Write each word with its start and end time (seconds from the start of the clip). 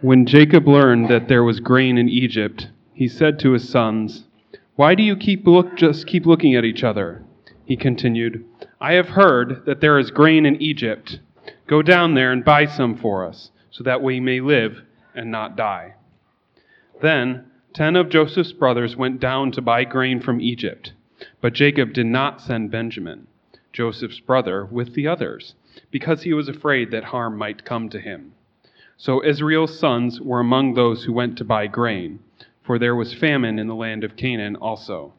When 0.00 0.26
Jacob 0.26 0.66
learned 0.66 1.08
that 1.08 1.28
there 1.28 1.44
was 1.44 1.60
grain 1.60 1.98
in 1.98 2.08
Egypt, 2.08 2.68
he 2.92 3.08
said 3.08 3.38
to 3.38 3.52
his 3.52 3.68
sons, 3.68 4.24
Why 4.76 4.94
do 4.94 5.02
you 5.02 5.16
keep 5.16 5.46
look, 5.46 5.76
just 5.76 6.06
keep 6.06 6.26
looking 6.26 6.54
at 6.54 6.64
each 6.64 6.82
other? 6.82 7.22
He 7.64 7.76
continued, 7.76 8.44
I 8.80 8.94
have 8.94 9.10
heard 9.10 9.64
that 9.66 9.80
there 9.80 9.98
is 9.98 10.10
grain 10.10 10.46
in 10.46 10.60
Egypt. 10.60 11.20
Go 11.66 11.80
down 11.80 12.14
there 12.14 12.32
and 12.32 12.44
buy 12.44 12.66
some 12.66 12.96
for 12.96 13.24
us, 13.24 13.50
so 13.70 13.84
that 13.84 14.02
we 14.02 14.20
may 14.20 14.40
live 14.40 14.82
and 15.14 15.30
not 15.30 15.56
die. 15.56 15.94
Then 17.00 17.46
ten 17.72 17.96
of 17.96 18.08
Joseph's 18.08 18.52
brothers 18.52 18.96
went 18.96 19.20
down 19.20 19.52
to 19.52 19.62
buy 19.62 19.84
grain 19.84 20.20
from 20.20 20.40
Egypt, 20.40 20.92
but 21.40 21.54
Jacob 21.54 21.92
did 21.92 22.06
not 22.06 22.40
send 22.40 22.70
Benjamin, 22.70 23.26
Joseph's 23.72 24.20
brother, 24.20 24.66
with 24.66 24.94
the 24.94 25.06
others, 25.06 25.54
because 25.90 26.22
he 26.22 26.34
was 26.34 26.48
afraid 26.48 26.90
that 26.90 27.04
harm 27.04 27.38
might 27.38 27.64
come 27.64 27.88
to 27.88 28.00
him. 28.00 28.32
So 28.96 29.24
Israel's 29.24 29.78
sons 29.78 30.20
were 30.20 30.40
among 30.40 30.74
those 30.74 31.04
who 31.04 31.12
went 31.12 31.36
to 31.38 31.44
buy 31.44 31.66
grain, 31.66 32.20
for 32.62 32.78
there 32.78 32.94
was 32.94 33.12
famine 33.12 33.58
in 33.58 33.66
the 33.66 33.74
land 33.74 34.04
of 34.04 34.16
Canaan 34.16 34.56
also. 34.56 35.12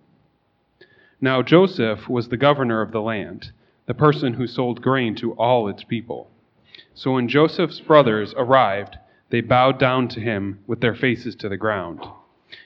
Now 1.21 1.41
Joseph 1.41 2.09
was 2.09 2.29
the 2.29 2.37
governor 2.37 2.81
of 2.81 2.91
the 2.91 3.01
land, 3.01 3.51
the 3.85 3.93
person 3.93 4.33
who 4.33 4.47
sold 4.47 4.81
grain 4.81 5.15
to 5.15 5.33
all 5.33 5.67
its 5.67 5.83
people. 5.83 6.29
So 6.93 7.13
when 7.13 7.27
Joseph's 7.27 7.79
brothers 7.79 8.33
arrived, 8.37 8.97
they 9.29 9.41
bowed 9.41 9.79
down 9.79 10.07
to 10.09 10.19
him 10.19 10.59
with 10.67 10.81
their 10.81 10.95
faces 10.95 11.35
to 11.35 11.49
the 11.49 11.57
ground. 11.57 12.01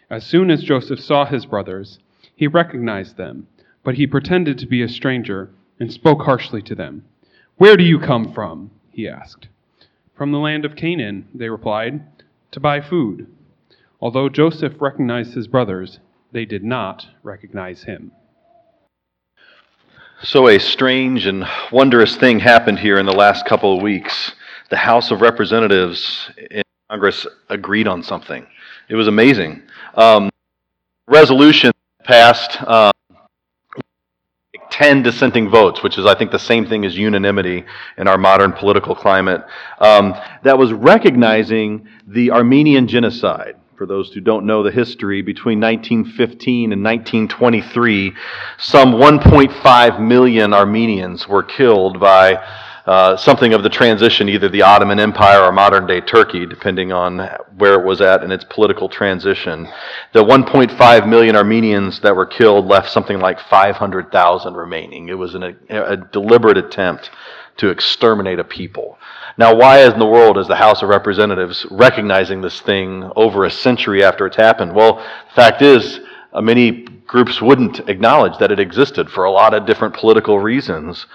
As 0.10 0.26
soon 0.26 0.52
as 0.52 0.64
Joseph 0.64 1.00
saw 1.00 1.26
his 1.26 1.46
brothers, 1.46 2.00
he 2.36 2.48
recognized 2.48 3.18
them, 3.18 3.48
but 3.84 3.96
he 3.96 4.08
pretended 4.08 4.58
to 4.60 4.68
be 4.68 4.82
a 4.82 4.88
stranger 4.88 5.50
and 5.80 5.92
spoke 5.92 6.22
harshly 6.24 6.62
to 6.64 6.76
them. 6.76 7.06
Where 7.58 7.78
do 7.78 7.84
you 7.84 8.00
come 8.00 8.32
from? 8.34 8.72
he 8.92 9.08
asked. 9.08 9.48
From 10.20 10.34
the 10.34 10.38
land 10.38 10.66
of 10.66 10.76
Canaan, 10.76 11.30
they 11.34 11.48
replied, 11.48 12.02
to 12.52 12.60
buy 12.60 12.82
food. 12.82 13.28
Although 14.02 14.28
Joseph 14.28 14.74
recognized 14.82 15.34
his 15.34 15.48
brothers, 15.48 16.00
they 16.34 16.44
did 16.44 16.62
not 16.62 17.08
recognize 17.24 17.84
him. 17.84 18.12
So, 20.22 20.50
a 20.50 20.60
strange 20.60 21.26
and 21.26 21.46
wondrous 21.72 22.18
thing 22.18 22.42
happened 22.42 22.80
here 22.80 23.00
in 23.00 23.06
the 23.06 23.14
last 23.14 23.46
couple 23.46 23.78
of 23.78 23.82
weeks. 23.82 24.34
The 24.70 24.76
House 24.76 25.10
of 25.10 25.22
Representatives 25.22 26.30
in 26.52 26.64
Congress 26.90 27.26
agreed 27.48 27.88
on 27.88 28.04
something. 28.04 28.46
It 28.90 28.96
was 28.96 29.08
amazing. 29.08 29.62
Um, 29.96 30.30
resolution 31.08 31.72
passed 32.04 32.62
um, 32.64 32.92
10 34.80 35.04
dissenting 35.04 35.50
votes, 35.50 35.84
which 35.84 35.98
is, 35.98 36.06
I 36.06 36.16
think, 36.16 36.32
the 36.32 36.40
same 36.40 36.66
thing 36.66 36.86
as 36.86 36.98
unanimity 36.98 37.66
in 37.98 38.08
our 38.08 38.18
modern 38.18 38.54
political 38.54 38.96
climate, 38.96 39.42
um, 39.80 40.16
that 40.44 40.58
was 40.58 40.72
recognizing 40.72 41.86
the 42.08 42.32
Armenian 42.32 42.88
genocide. 42.88 43.56
For 43.76 43.86
those 43.86 44.14
who 44.14 44.22
don't 44.22 44.46
know 44.46 44.64
the 44.64 44.72
history, 44.72 45.22
between 45.22 45.60
1915 45.60 46.72
and 46.72 46.82
1923, 46.82 48.14
some 48.58 48.94
1.5 48.94 50.00
million 50.00 50.54
Armenians 50.54 51.28
were 51.28 51.44
killed 51.44 52.00
by 52.00 52.42
uh, 52.86 53.18
something 53.18 53.54
of 53.54 53.64
the 53.64 53.70
transition, 53.70 54.30
either 54.30 54.50
the 54.50 54.62
Ottoman 54.62 55.00
Empire 55.00 55.44
or 55.44 55.52
modern 55.52 55.86
day 55.86 56.02
Turkey, 56.02 56.46
depending 56.46 56.92
on 56.92 57.20
where 57.58 57.80
it 57.80 57.86
was 57.86 58.02
at 58.02 58.24
in 58.24 58.32
its 58.32 58.46
political 58.46 58.90
transition. 58.90 59.68
The 60.14 60.24
1.5 60.24 61.08
million 61.08 61.36
Armenians 61.36 62.00
that 62.02 62.16
were 62.16 62.26
killed 62.26 62.68
left 62.68 62.90
something 62.90 63.20
like 63.20 63.40
500,000 63.40 64.54
remaining. 64.54 65.10
It 65.10 65.18
was 65.18 65.36
an, 65.36 65.44
a, 65.70 65.84
a 65.84 65.98
deliberate 65.98 66.58
attempt 66.58 67.12
to 67.58 67.70
exterminate 67.70 68.40
a 68.40 68.44
people. 68.44 68.98
Now, 69.38 69.56
why 69.56 69.84
in 69.84 70.00
the 70.00 70.06
world 70.06 70.38
is 70.38 70.48
the 70.48 70.56
House 70.56 70.82
of 70.82 70.90
Representatives 70.90 71.66
recognizing 71.70 72.42
this 72.42 72.60
thing 72.62 73.10
over 73.16 73.46
a 73.46 73.52
century 73.52 74.04
after 74.04 74.26
it's 74.26 74.38
happened? 74.38 74.74
Well, 74.74 74.96
the 74.96 75.36
fact 75.36 75.62
is, 75.62 76.00
uh, 76.34 76.42
many 76.42 76.86
groups 77.06 77.42
wouldn't 77.42 77.90
acknowledge 77.90 78.38
that 78.38 78.52
it 78.52 78.60
existed 78.60 79.10
for 79.10 79.24
a 79.24 79.32
lot 79.32 79.54
of 79.54 79.66
different 79.66 79.96
political 79.96 80.40
reasons. 80.40 81.06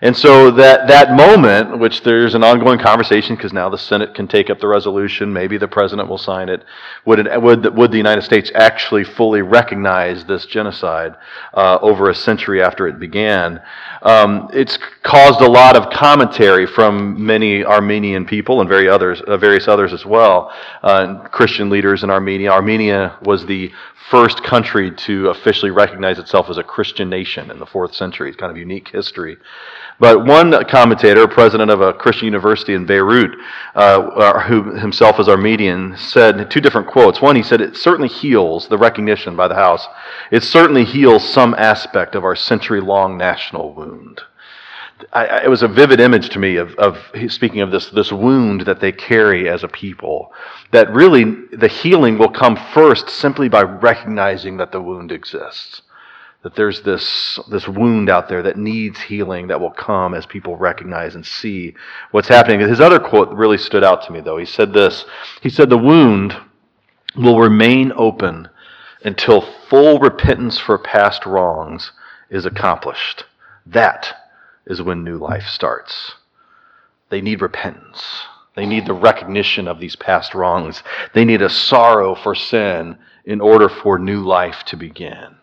And 0.00 0.16
so 0.16 0.52
that, 0.52 0.86
that 0.86 1.12
moment, 1.14 1.78
which 1.78 2.02
there's 2.02 2.34
an 2.34 2.44
ongoing 2.44 2.78
conversation 2.78 3.34
because 3.34 3.52
now 3.52 3.68
the 3.68 3.78
Senate 3.78 4.14
can 4.14 4.28
take 4.28 4.48
up 4.48 4.60
the 4.60 4.68
resolution, 4.68 5.32
maybe 5.32 5.58
the 5.58 5.66
president 5.66 6.08
will 6.08 6.18
sign 6.18 6.48
it, 6.48 6.64
would, 7.04 7.18
it, 7.18 7.42
would, 7.42 7.76
would 7.76 7.90
the 7.90 7.96
United 7.96 8.22
States 8.22 8.52
actually 8.54 9.02
fully 9.02 9.42
recognize 9.42 10.24
this 10.24 10.46
genocide 10.46 11.16
uh, 11.52 11.78
over 11.82 12.10
a 12.10 12.14
century 12.14 12.62
after 12.62 12.86
it 12.86 13.00
began? 13.00 13.60
Um, 14.02 14.48
it's 14.52 14.78
caused 15.02 15.40
a 15.40 15.50
lot 15.50 15.76
of 15.76 15.90
commentary 15.92 16.66
from 16.66 17.26
many 17.26 17.64
Armenian 17.64 18.24
people 18.24 18.60
and 18.60 18.68
very 18.68 18.88
others, 18.88 19.20
uh, 19.22 19.36
various 19.36 19.66
others 19.66 19.92
as 19.92 20.06
well, 20.06 20.52
uh, 20.82 21.26
Christian 21.30 21.70
leaders 21.70 22.04
in 22.04 22.10
Armenia. 22.10 22.52
Armenia 22.52 23.18
was 23.22 23.44
the 23.46 23.72
first 24.10 24.42
country 24.42 24.90
to 24.90 25.28
officially 25.28 25.70
recognize 25.70 26.18
itself 26.18 26.48
as 26.48 26.56
a 26.56 26.62
Christian 26.62 27.10
nation 27.10 27.50
in 27.50 27.58
the 27.58 27.66
fourth 27.66 27.94
century. 27.94 28.28
It's 28.28 28.38
kind 28.38 28.50
of 28.50 28.56
unique 28.56 28.88
history. 28.88 29.36
But 30.00 30.24
one 30.24 30.64
commentator, 30.66 31.26
president 31.26 31.70
of 31.72 31.80
a 31.80 31.92
Christian 31.92 32.26
university 32.26 32.74
in 32.74 32.86
Beirut, 32.86 33.36
uh, 33.74 34.40
who 34.42 34.74
himself 34.76 35.18
is 35.18 35.28
Armenian, 35.28 35.96
said 35.96 36.50
two 36.50 36.60
different 36.60 36.86
quotes. 36.86 37.20
One, 37.20 37.34
he 37.34 37.42
said, 37.42 37.60
It 37.60 37.76
certainly 37.76 38.08
heals 38.08 38.68
the 38.68 38.78
recognition 38.78 39.34
by 39.34 39.48
the 39.48 39.56
House. 39.56 39.86
It 40.30 40.44
certainly 40.44 40.84
heals 40.84 41.28
some 41.28 41.52
aspect 41.54 42.14
of 42.14 42.22
our 42.22 42.36
century 42.36 42.80
long 42.80 43.18
national 43.18 43.74
wound. 43.74 44.20
I, 45.12 45.44
it 45.44 45.48
was 45.48 45.62
a 45.62 45.68
vivid 45.68 46.00
image 46.00 46.30
to 46.30 46.38
me 46.38 46.56
of, 46.56 46.74
of 46.76 46.98
speaking 47.28 47.60
of 47.60 47.70
this, 47.70 47.90
this 47.90 48.12
wound 48.12 48.62
that 48.62 48.80
they 48.80 48.92
carry 48.92 49.48
as 49.48 49.64
a 49.64 49.68
people. 49.68 50.32
That 50.70 50.92
really 50.92 51.24
the 51.52 51.68
healing 51.68 52.18
will 52.18 52.30
come 52.30 52.56
first 52.72 53.08
simply 53.08 53.48
by 53.48 53.62
recognizing 53.62 54.56
that 54.58 54.72
the 54.72 54.82
wound 54.82 55.12
exists 55.12 55.82
that 56.42 56.54
there's 56.54 56.82
this, 56.82 57.38
this 57.50 57.66
wound 57.66 58.08
out 58.08 58.28
there 58.28 58.42
that 58.42 58.56
needs 58.56 59.00
healing 59.00 59.48
that 59.48 59.60
will 59.60 59.70
come 59.70 60.14
as 60.14 60.24
people 60.24 60.56
recognize 60.56 61.14
and 61.14 61.26
see 61.26 61.74
what's 62.12 62.28
happening. 62.28 62.60
His 62.60 62.80
other 62.80 63.00
quote 63.00 63.30
really 63.30 63.58
stood 63.58 63.82
out 63.82 64.02
to 64.02 64.12
me, 64.12 64.20
though. 64.20 64.38
He 64.38 64.44
said 64.44 64.72
this 64.72 65.04
He 65.42 65.50
said, 65.50 65.68
The 65.68 65.76
wound 65.76 66.36
will 67.16 67.40
remain 67.40 67.92
open 67.96 68.48
until 69.04 69.40
full 69.68 69.98
repentance 69.98 70.58
for 70.58 70.78
past 70.78 71.26
wrongs 71.26 71.90
is 72.30 72.46
accomplished. 72.46 73.24
That 73.66 74.14
is 74.66 74.80
when 74.80 75.02
new 75.02 75.18
life 75.18 75.46
starts. 75.46 76.14
They 77.10 77.20
need 77.20 77.42
repentance. 77.42 78.02
They 78.54 78.66
need 78.66 78.86
the 78.86 78.94
recognition 78.94 79.66
of 79.66 79.80
these 79.80 79.96
past 79.96 80.34
wrongs. 80.34 80.82
They 81.14 81.24
need 81.24 81.42
a 81.42 81.50
sorrow 81.50 82.14
for 82.14 82.34
sin 82.34 82.98
in 83.24 83.40
order 83.40 83.68
for 83.68 83.98
new 83.98 84.22
life 84.22 84.62
to 84.66 84.76
begin 84.76 85.37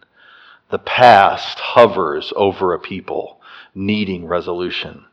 the 0.76 0.80
past 0.80 1.58
hovers 1.58 2.34
over 2.36 2.74
a 2.74 2.80
people 2.80 3.40
needing 3.74 4.28
resolution. 4.28 5.06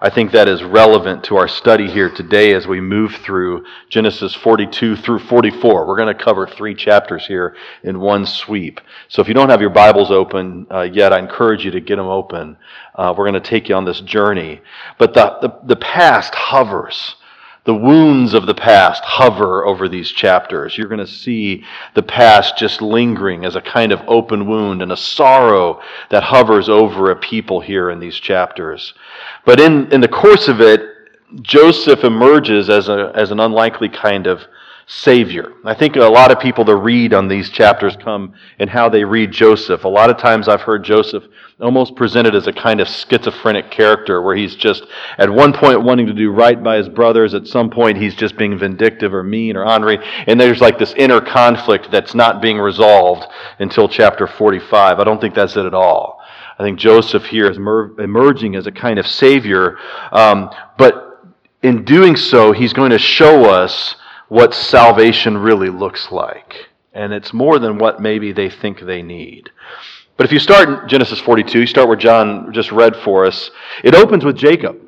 I 0.00 0.10
think 0.10 0.30
that 0.30 0.46
is 0.46 0.62
relevant 0.62 1.24
to 1.24 1.36
our 1.38 1.48
study 1.48 1.90
here 1.90 2.08
today 2.08 2.54
as 2.54 2.68
we 2.68 2.80
move 2.80 3.16
through 3.16 3.64
Genesis 3.88 4.32
42 4.32 4.94
through 4.94 5.18
44. 5.18 5.88
We're 5.88 5.96
going 5.96 6.16
to 6.16 6.24
cover 6.24 6.46
three 6.46 6.76
chapters 6.76 7.26
here 7.26 7.56
in 7.82 7.98
one 7.98 8.24
sweep. 8.26 8.80
So 9.08 9.20
if 9.20 9.26
you 9.26 9.34
don't 9.34 9.50
have 9.50 9.60
your 9.60 9.70
Bibles 9.70 10.12
open 10.12 10.68
uh, 10.70 10.82
yet, 10.82 11.12
I 11.12 11.18
encourage 11.18 11.64
you 11.64 11.72
to 11.72 11.80
get 11.80 11.96
them 11.96 12.06
open. 12.06 12.56
Uh, 12.94 13.12
we're 13.18 13.28
going 13.28 13.42
to 13.42 13.50
take 13.50 13.68
you 13.68 13.74
on 13.74 13.84
this 13.84 14.02
journey. 14.02 14.60
But 15.00 15.14
the, 15.14 15.36
the, 15.42 15.66
the 15.66 15.80
past 15.80 16.32
hovers 16.32 17.16
the 17.64 17.74
wounds 17.74 18.34
of 18.34 18.46
the 18.46 18.54
past 18.54 19.04
hover 19.04 19.64
over 19.64 19.88
these 19.88 20.10
chapters. 20.10 20.76
You're 20.76 20.88
going 20.88 20.98
to 20.98 21.06
see 21.06 21.64
the 21.94 22.02
past 22.02 22.58
just 22.58 22.82
lingering 22.82 23.44
as 23.44 23.54
a 23.54 23.60
kind 23.60 23.92
of 23.92 24.00
open 24.08 24.48
wound 24.48 24.82
and 24.82 24.90
a 24.90 24.96
sorrow 24.96 25.80
that 26.10 26.24
hovers 26.24 26.68
over 26.68 27.10
a 27.10 27.16
people 27.16 27.60
here 27.60 27.90
in 27.90 28.00
these 28.00 28.16
chapters. 28.16 28.94
But 29.44 29.60
in, 29.60 29.92
in 29.92 30.00
the 30.00 30.08
course 30.08 30.48
of 30.48 30.60
it, 30.60 30.80
Joseph 31.40 32.04
emerges 32.04 32.68
as, 32.68 32.88
a, 32.88 33.12
as 33.14 33.30
an 33.30 33.40
unlikely 33.40 33.88
kind 33.88 34.26
of 34.26 34.42
Savior. 34.86 35.52
I 35.64 35.74
think 35.74 35.96
a 35.96 36.00
lot 36.00 36.32
of 36.32 36.40
people 36.40 36.64
that 36.64 36.76
read 36.76 37.14
on 37.14 37.28
these 37.28 37.48
chapters 37.48 37.96
come 37.96 38.34
in 38.58 38.68
how 38.68 38.88
they 38.88 39.04
read 39.04 39.30
Joseph. 39.30 39.84
A 39.84 39.88
lot 39.88 40.10
of 40.10 40.18
times 40.18 40.48
I've 40.48 40.60
heard 40.60 40.84
Joseph 40.84 41.24
almost 41.60 41.94
presented 41.96 42.34
as 42.34 42.46
a 42.46 42.52
kind 42.52 42.80
of 42.80 42.88
schizophrenic 42.88 43.70
character 43.70 44.20
where 44.22 44.34
he's 44.34 44.56
just 44.56 44.84
at 45.18 45.30
one 45.30 45.52
point 45.52 45.82
wanting 45.82 46.06
to 46.06 46.12
do 46.12 46.30
right 46.30 46.62
by 46.62 46.76
his 46.76 46.88
brothers, 46.88 47.34
at 47.34 47.46
some 47.46 47.70
point 47.70 47.98
he's 47.98 48.14
just 48.14 48.36
being 48.36 48.58
vindictive 48.58 49.14
or 49.14 49.22
mean 49.22 49.56
or 49.56 49.64
ornery, 49.64 49.98
and 50.26 50.40
there's 50.40 50.60
like 50.60 50.78
this 50.78 50.94
inner 50.96 51.20
conflict 51.20 51.90
that's 51.90 52.14
not 52.14 52.42
being 52.42 52.58
resolved 52.58 53.26
until 53.58 53.88
chapter 53.88 54.26
45. 54.26 54.98
I 54.98 55.04
don't 55.04 55.20
think 55.20 55.34
that's 55.34 55.56
it 55.56 55.66
at 55.66 55.74
all. 55.74 56.20
I 56.58 56.62
think 56.62 56.78
Joseph 56.78 57.24
here 57.24 57.50
is 57.50 57.56
emerging 57.56 58.56
as 58.56 58.66
a 58.66 58.72
kind 58.72 58.98
of 58.98 59.06
savior, 59.06 59.78
um, 60.12 60.50
but 60.78 61.24
in 61.62 61.84
doing 61.84 62.16
so, 62.16 62.52
he's 62.52 62.72
going 62.72 62.90
to 62.90 62.98
show 62.98 63.44
us 63.50 63.96
what 64.28 64.54
salvation 64.54 65.38
really 65.38 65.68
looks 65.68 66.10
like. 66.10 66.68
And 66.92 67.12
it's 67.12 67.32
more 67.32 67.58
than 67.58 67.78
what 67.78 68.00
maybe 68.00 68.32
they 68.32 68.50
think 68.50 68.80
they 68.80 69.02
need. 69.02 69.50
But 70.22 70.26
if 70.28 70.34
you 70.34 70.38
start 70.38 70.68
in 70.68 70.88
Genesis 70.88 71.18
42, 71.18 71.58
you 71.58 71.66
start 71.66 71.88
where 71.88 71.96
John 71.96 72.52
just 72.52 72.70
read 72.70 72.94
for 72.94 73.26
us, 73.26 73.50
it 73.82 73.96
opens 73.96 74.24
with 74.24 74.36
Jacob. 74.36 74.80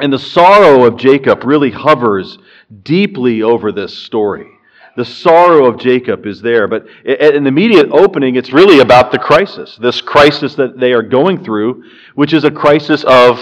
And 0.00 0.12
the 0.12 0.18
sorrow 0.18 0.84
of 0.84 0.96
Jacob 0.96 1.44
really 1.44 1.70
hovers 1.70 2.36
deeply 2.82 3.42
over 3.42 3.70
this 3.70 3.96
story. 3.96 4.48
The 4.96 5.04
sorrow 5.04 5.66
of 5.66 5.78
Jacob 5.78 6.26
is 6.26 6.42
there, 6.42 6.66
but 6.66 6.84
in 7.04 7.44
the 7.44 7.48
immediate 7.48 7.90
opening, 7.92 8.34
it's 8.34 8.52
really 8.52 8.80
about 8.80 9.12
the 9.12 9.20
crisis. 9.20 9.78
This 9.80 10.00
crisis 10.00 10.56
that 10.56 10.80
they 10.80 10.92
are 10.92 11.02
going 11.02 11.44
through, 11.44 11.84
which 12.16 12.32
is 12.32 12.42
a 12.42 12.50
crisis 12.50 13.04
of 13.04 13.38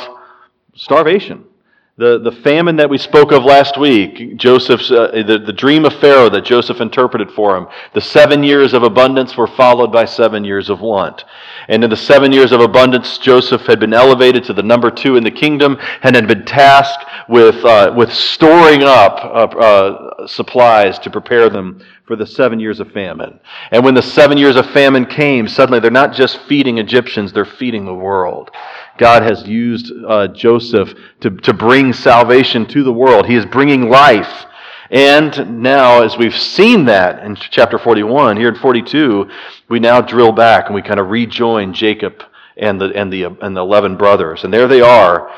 starvation. 0.75 1.47
The, 1.97 2.19
the 2.19 2.33
famine 2.33 2.75
that 2.77 2.91
we 2.91 2.99
spoke 2.99 3.31
of 3.31 3.45
last 3.45 3.79
week, 3.79 4.37
Joseph's, 4.37 4.91
uh, 4.91 5.13
the, 5.13 5.39
the 5.39 5.53
dream 5.53 5.85
of 5.85 5.93
Pharaoh 6.01 6.29
that 6.29 6.45
Joseph 6.45 6.81
interpreted 6.81 7.31
for 7.31 7.57
him, 7.57 7.69
the 7.93 8.01
seven 8.01 8.43
years 8.43 8.73
of 8.73 8.83
abundance 8.83 9.37
were 9.37 9.47
followed 9.47 9.93
by 9.93 10.05
seven 10.05 10.45
years 10.45 10.71
of 10.71 10.81
want. 10.81 11.25
And 11.69 11.85
in 11.85 11.91
the 11.91 11.97
seven 11.97 12.33
years 12.33 12.51
of 12.51 12.61
abundance, 12.61 13.17
Joseph 13.19 13.63
had 13.63 13.79
been 13.79 13.95
elevated 13.95 14.43
to 14.45 14.53
the 14.53 14.63
number 14.63 14.91
two 14.91 15.15
in 15.15 15.23
the 15.23 15.31
kingdom 15.31 15.79
and 16.03 16.17
had 16.17 16.27
been 16.27 16.45
tasked 16.45 17.05
with, 17.29 17.65
uh, 17.65 17.95
with 17.97 18.13
storing 18.13 18.83
up 18.83 19.25
uh, 19.25 19.57
uh 19.57 20.27
supplies 20.27 20.99
to 20.99 21.11
prepare 21.11 21.49
them 21.49 21.81
for 22.07 22.17
the 22.17 22.27
seven 22.27 22.61
years 22.61 22.81
of 22.81 22.91
famine. 22.93 23.39
And 23.71 23.85
when 23.85 23.95
the 23.95 24.03
seven 24.03 24.37
years 24.37 24.57
of 24.57 24.69
famine 24.71 25.07
came, 25.07 25.49
suddenly 25.49 25.81
they're 25.81 25.91
not 25.91 26.13
just 26.13 26.39
feeding 26.43 26.79
Egyptians, 26.79 27.33
they're 27.33 27.45
feeding 27.45 27.85
the 27.85 27.95
world. 27.95 28.51
God 28.99 29.23
has 29.23 29.47
used 29.47 29.93
uh, 30.07 30.29
Joseph 30.29 30.95
to, 31.21 31.31
to 31.31 31.53
bring 31.53 31.93
salvation 31.93 32.67
to 32.67 32.85
the 32.85 32.93
world. 32.93 33.27
He 33.27 33.35
is 33.35 33.47
bringing 33.47 33.89
life. 33.89 34.47
And 34.91 35.63
now, 35.63 36.03
as 36.03 36.17
we've 36.17 36.37
seen 36.37 36.85
that 36.85 37.25
in 37.25 37.35
chapter 37.37 37.79
41, 37.79 38.37
here 38.37 38.49
in 38.49 38.55
42, 38.55 39.29
we 39.69 39.81
now 39.81 40.01
drill 40.01 40.33
back 40.33 40.67
and 40.67 40.75
we 40.75 40.83
kind 40.83 41.01
of 41.01 41.09
rejoin 41.09 41.73
Jacob 41.73 42.23
and 42.57 42.81
the, 42.81 42.93
and 42.95 43.13
the, 43.13 43.25
and 43.25 43.57
the 43.57 43.61
11 43.61 43.97
brothers. 43.97 44.45
And 44.45 44.53
there 44.53 44.69
they 44.69 44.81
are, 44.81 45.31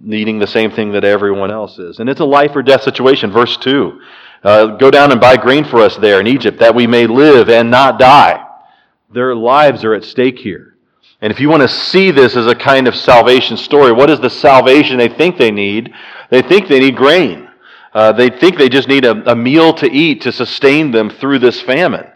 needing 0.00 0.38
the 0.38 0.46
same 0.46 0.70
thing 0.70 0.92
that 0.92 1.04
everyone 1.04 1.50
else 1.50 1.78
is. 1.78 1.98
And 1.98 2.08
it's 2.08 2.20
a 2.20 2.24
life 2.24 2.54
or 2.54 2.62
death 2.62 2.82
situation. 2.82 3.30
Verse 3.30 3.56
2 3.58 4.00
uh, 4.42 4.66
Go 4.76 4.90
down 4.90 5.12
and 5.12 5.20
buy 5.20 5.36
grain 5.36 5.64
for 5.64 5.80
us 5.80 5.96
there 5.96 6.20
in 6.20 6.26
Egypt, 6.26 6.58
that 6.60 6.74
we 6.74 6.86
may 6.86 7.06
live 7.06 7.48
and 7.48 7.70
not 7.70 7.98
die. 7.98 8.44
Their 9.12 9.34
lives 9.34 9.84
are 9.84 9.94
at 9.94 10.04
stake 10.04 10.38
here. 10.38 10.73
And 11.24 11.32
if 11.32 11.40
you 11.40 11.48
want 11.48 11.62
to 11.62 11.68
see 11.68 12.10
this 12.10 12.36
as 12.36 12.46
a 12.46 12.54
kind 12.54 12.86
of 12.86 12.94
salvation 12.94 13.56
story, 13.56 13.92
what 13.92 14.10
is 14.10 14.20
the 14.20 14.28
salvation 14.28 14.98
they 14.98 15.08
think 15.08 15.38
they 15.38 15.50
need? 15.50 15.90
They 16.28 16.42
think 16.42 16.68
they 16.68 16.80
need 16.80 16.96
grain. 16.96 17.48
Uh, 17.94 18.12
they 18.12 18.28
think 18.28 18.58
they 18.58 18.68
just 18.68 18.88
need 18.88 19.06
a, 19.06 19.30
a, 19.30 19.34
meal 19.34 19.72
to 19.72 19.90
eat 19.90 20.20
to 20.20 20.32
sustain 20.32 20.90
them 20.90 21.08
through 21.08 21.38
this 21.38 21.62
famine. 21.62 22.06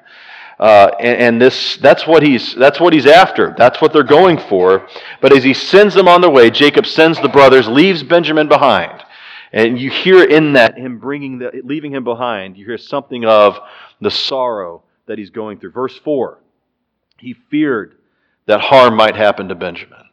Uh, 0.61 0.91
and, 1.01 1.21
and, 1.21 1.41
this, 1.41 1.79
that's, 1.79 2.07
what 2.07 2.23
he's, 2.23 2.55
that's 2.57 2.81
what 2.81 2.93
he's 2.93 3.07
after. 3.07 3.55
That's 3.57 3.81
what 3.81 3.95
they're 3.95 4.03
going 4.03 4.37
for. 4.37 4.87
But 5.23 5.35
as 5.35 5.43
he 5.43 5.55
sends 5.55 5.95
them 5.95 6.07
on 6.07 6.21
their 6.21 6.29
way, 6.29 6.51
Jacob 6.51 6.85
sends 6.85 7.19
the 7.23 7.31
brothers, 7.31 7.67
leaves 7.67 8.03
Benjamin 8.03 8.47
behind. 8.47 9.03
And 9.55 9.81
you 9.81 9.89
hear 9.91 10.23
in 10.23 10.53
that 10.53 10.77
him 10.77 10.99
bringing 10.99 11.39
the, 11.39 11.63
leaving 11.65 11.95
him 11.95 12.05
behind, 12.05 12.59
you 12.59 12.67
hear 12.67 12.77
something 12.77 13.25
of 13.25 13.59
the 14.03 14.11
sorrow 14.11 14.83
that 15.07 15.17
he's 15.17 15.31
going 15.31 15.61
through. 15.61 15.71
Verse 15.71 15.97
4 15.97 16.41
He 17.17 17.33
feared 17.51 17.98
that 18.49 18.63
harm 18.63 18.97
might 18.97 19.15
happen 19.15 19.47
to 19.49 19.55
Benjamin. 19.55 20.07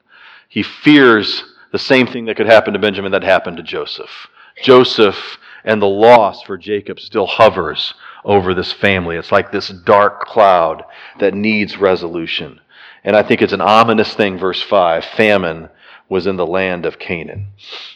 He 0.48 0.62
fears 0.62 1.44
the 1.72 1.80
same 1.80 2.06
thing 2.06 2.26
that 2.26 2.38
could 2.38 2.46
happen 2.46 2.74
to 2.74 2.80
Benjamin 2.80 3.12
that 3.14 3.24
happened 3.24 3.58
to 3.58 3.64
Joseph. 3.64 4.28
Joseph 4.62 5.38
and 5.64 5.82
the 5.82 5.88
loss 5.88 6.44
for 6.44 6.58
Jacob 6.58 7.00
still 7.00 7.26
hovers 7.26 7.96
over 8.24 8.54
this 8.54 8.72
family. 8.72 9.16
It's 9.16 9.32
like 9.32 9.52
this 9.52 9.70
dark 9.70 10.22
cloud 10.26 10.84
that 11.20 11.34
needs 11.34 11.78
resolution. 11.78 12.60
And 13.04 13.16
I 13.16 13.24
think 13.24 13.42
it's 13.42 13.54
an 13.54 13.62
ominous 13.62 14.14
thing, 14.14 14.38
verse 14.38 14.62
5 14.62 15.04
famine 15.06 15.70
was 16.08 16.28
in 16.28 16.36
the 16.36 16.46
land 16.46 16.86
of 16.86 17.00
Canaan. 17.00 17.48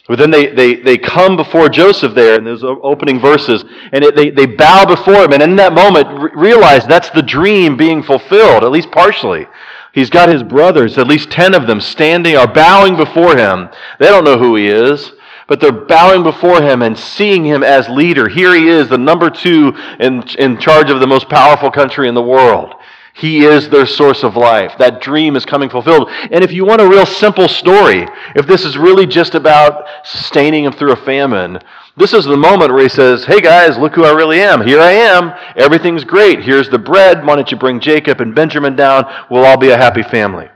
But 0.08 0.18
then 0.18 0.30
they, 0.30 0.48
they, 0.48 0.74
they 0.74 0.98
come 0.98 1.36
before 1.36 1.68
Joseph 1.68 2.14
there 2.14 2.36
in 2.36 2.44
those 2.44 2.64
opening 2.64 3.20
verses, 3.20 3.64
and 3.92 4.02
it, 4.02 4.16
they, 4.16 4.30
they 4.30 4.46
bow 4.46 4.84
before 4.84 5.24
him, 5.24 5.32
and 5.32 5.42
in 5.42 5.54
that 5.56 5.72
moment 5.72 6.34
realize 6.34 6.84
that's 6.86 7.10
the 7.10 7.22
dream 7.22 7.76
being 7.76 8.02
fulfilled, 8.02 8.64
at 8.64 8.72
least 8.72 8.90
partially. 8.90 9.46
He's 9.92 10.10
got 10.10 10.28
his 10.28 10.42
brothers, 10.42 10.98
at 10.98 11.08
least 11.08 11.30
10 11.30 11.54
of 11.54 11.66
them, 11.66 11.80
standing 11.80 12.36
or 12.36 12.46
bowing 12.46 12.96
before 12.96 13.36
him. 13.36 13.68
They 13.98 14.06
don't 14.06 14.24
know 14.24 14.38
who 14.38 14.56
he 14.56 14.68
is, 14.68 15.12
but 15.48 15.60
they're 15.60 15.72
bowing 15.72 16.22
before 16.22 16.62
him 16.62 16.82
and 16.82 16.96
seeing 16.96 17.44
him 17.44 17.64
as 17.64 17.88
leader. 17.88 18.28
Here 18.28 18.54
he 18.54 18.68
is, 18.68 18.88
the 18.88 18.98
number 18.98 19.30
two 19.30 19.74
in, 19.98 20.22
in 20.38 20.58
charge 20.58 20.90
of 20.90 21.00
the 21.00 21.06
most 21.08 21.28
powerful 21.28 21.70
country 21.70 22.08
in 22.08 22.14
the 22.14 22.22
world. 22.22 22.74
He 23.14 23.44
is 23.44 23.68
their 23.68 23.86
source 23.86 24.22
of 24.22 24.36
life. 24.36 24.72
That 24.78 25.00
dream 25.00 25.34
is 25.34 25.44
coming 25.44 25.68
fulfilled. 25.68 26.08
And 26.30 26.44
if 26.44 26.52
you 26.52 26.64
want 26.64 26.80
a 26.80 26.88
real 26.88 27.04
simple 27.04 27.48
story, 27.48 28.06
if 28.36 28.46
this 28.46 28.64
is 28.64 28.78
really 28.78 29.06
just 29.06 29.34
about 29.34 29.84
sustaining 30.04 30.64
him 30.64 30.72
through 30.72 30.92
a 30.92 31.04
famine, 31.04 31.58
this 32.00 32.14
is 32.14 32.24
the 32.24 32.36
moment 32.36 32.72
where 32.72 32.82
he 32.82 32.88
says, 32.88 33.26
Hey 33.26 33.42
guys, 33.42 33.76
look 33.76 33.94
who 33.94 34.04
I 34.04 34.12
really 34.12 34.40
am. 34.40 34.66
Here 34.66 34.80
I 34.80 34.92
am. 34.92 35.32
Everything's 35.54 36.02
great. 36.02 36.42
Here's 36.42 36.70
the 36.70 36.78
bread. 36.78 37.26
Why 37.26 37.36
don't 37.36 37.50
you 37.50 37.58
bring 37.58 37.78
Jacob 37.78 38.22
and 38.22 38.34
Benjamin 38.34 38.74
down? 38.74 39.04
We'll 39.30 39.44
all 39.44 39.58
be 39.58 39.68
a 39.68 39.76
happy 39.76 40.02
family. 40.02 40.48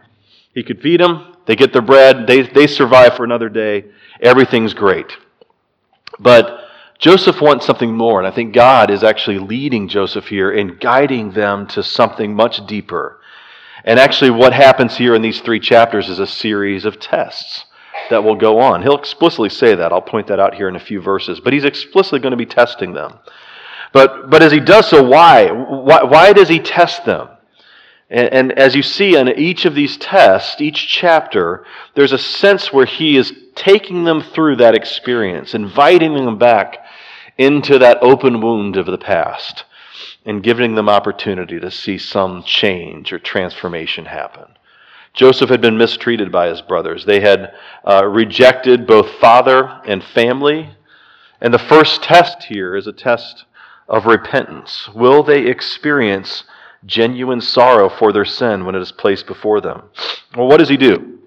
He 0.54 0.62
could 0.62 0.80
feed 0.80 1.00
them. 1.00 1.36
They 1.44 1.54
get 1.54 1.74
their 1.74 1.82
bread. 1.82 2.26
They, 2.26 2.42
they 2.42 2.66
survive 2.66 3.14
for 3.14 3.24
another 3.24 3.50
day. 3.50 3.84
Everything's 4.22 4.72
great. 4.72 5.12
But 6.18 6.60
Joseph 6.98 7.42
wants 7.42 7.66
something 7.66 7.94
more, 7.94 8.18
and 8.18 8.26
I 8.26 8.34
think 8.34 8.54
God 8.54 8.90
is 8.90 9.04
actually 9.04 9.38
leading 9.38 9.88
Joseph 9.88 10.28
here 10.28 10.50
and 10.50 10.80
guiding 10.80 11.32
them 11.32 11.66
to 11.68 11.82
something 11.82 12.34
much 12.34 12.66
deeper. 12.66 13.20
And 13.84 14.00
actually, 14.00 14.30
what 14.30 14.54
happens 14.54 14.96
here 14.96 15.14
in 15.14 15.20
these 15.20 15.42
three 15.42 15.60
chapters 15.60 16.08
is 16.08 16.20
a 16.20 16.26
series 16.26 16.86
of 16.86 16.98
tests 16.98 17.66
that 18.10 18.22
will 18.22 18.36
go 18.36 18.58
on. 18.58 18.82
He'll 18.82 18.98
explicitly 18.98 19.48
say 19.48 19.74
that. 19.74 19.92
I'll 19.92 20.02
point 20.02 20.26
that 20.28 20.40
out 20.40 20.54
here 20.54 20.68
in 20.68 20.76
a 20.76 20.80
few 20.80 21.00
verses. 21.00 21.40
But 21.40 21.52
he's 21.52 21.64
explicitly 21.64 22.20
going 22.20 22.32
to 22.32 22.36
be 22.36 22.46
testing 22.46 22.92
them. 22.92 23.18
But, 23.92 24.30
but 24.30 24.42
as 24.42 24.52
he 24.52 24.60
does 24.60 24.88
so, 24.88 25.02
why? 25.02 25.50
Why, 25.50 26.02
why 26.02 26.32
does 26.32 26.48
he 26.48 26.58
test 26.58 27.04
them? 27.04 27.28
And, 28.10 28.28
and 28.32 28.52
as 28.52 28.74
you 28.74 28.82
see 28.82 29.16
in 29.16 29.28
each 29.28 29.64
of 29.64 29.74
these 29.74 29.96
tests, 29.96 30.60
each 30.60 30.88
chapter, 30.88 31.64
there's 31.94 32.12
a 32.12 32.18
sense 32.18 32.72
where 32.72 32.86
he 32.86 33.16
is 33.16 33.32
taking 33.54 34.04
them 34.04 34.20
through 34.20 34.56
that 34.56 34.74
experience, 34.74 35.54
inviting 35.54 36.14
them 36.14 36.38
back 36.38 36.78
into 37.38 37.78
that 37.78 37.98
open 38.02 38.40
wound 38.40 38.76
of 38.76 38.86
the 38.86 38.98
past, 38.98 39.64
and 40.24 40.42
giving 40.42 40.74
them 40.74 40.88
opportunity 40.88 41.60
to 41.60 41.70
see 41.70 41.98
some 41.98 42.42
change 42.42 43.12
or 43.12 43.18
transformation 43.18 44.06
happen. 44.06 44.56
Joseph 45.14 45.48
had 45.48 45.60
been 45.60 45.78
mistreated 45.78 46.32
by 46.32 46.48
his 46.48 46.60
brothers. 46.60 47.04
They 47.04 47.20
had 47.20 47.54
uh, 47.88 48.04
rejected 48.04 48.86
both 48.86 49.08
father 49.20 49.80
and 49.86 50.02
family. 50.02 50.70
And 51.40 51.54
the 51.54 51.58
first 51.58 52.02
test 52.02 52.44
here 52.44 52.76
is 52.76 52.88
a 52.88 52.92
test 52.92 53.44
of 53.88 54.06
repentance. 54.06 54.88
Will 54.92 55.22
they 55.22 55.46
experience 55.46 56.44
genuine 56.84 57.40
sorrow 57.40 57.88
for 57.88 58.12
their 58.12 58.24
sin 58.24 58.64
when 58.64 58.74
it 58.74 58.82
is 58.82 58.92
placed 58.92 59.26
before 59.26 59.60
them? 59.60 59.82
Well, 60.36 60.48
what 60.48 60.58
does 60.58 60.68
he 60.68 60.76
do? 60.76 61.18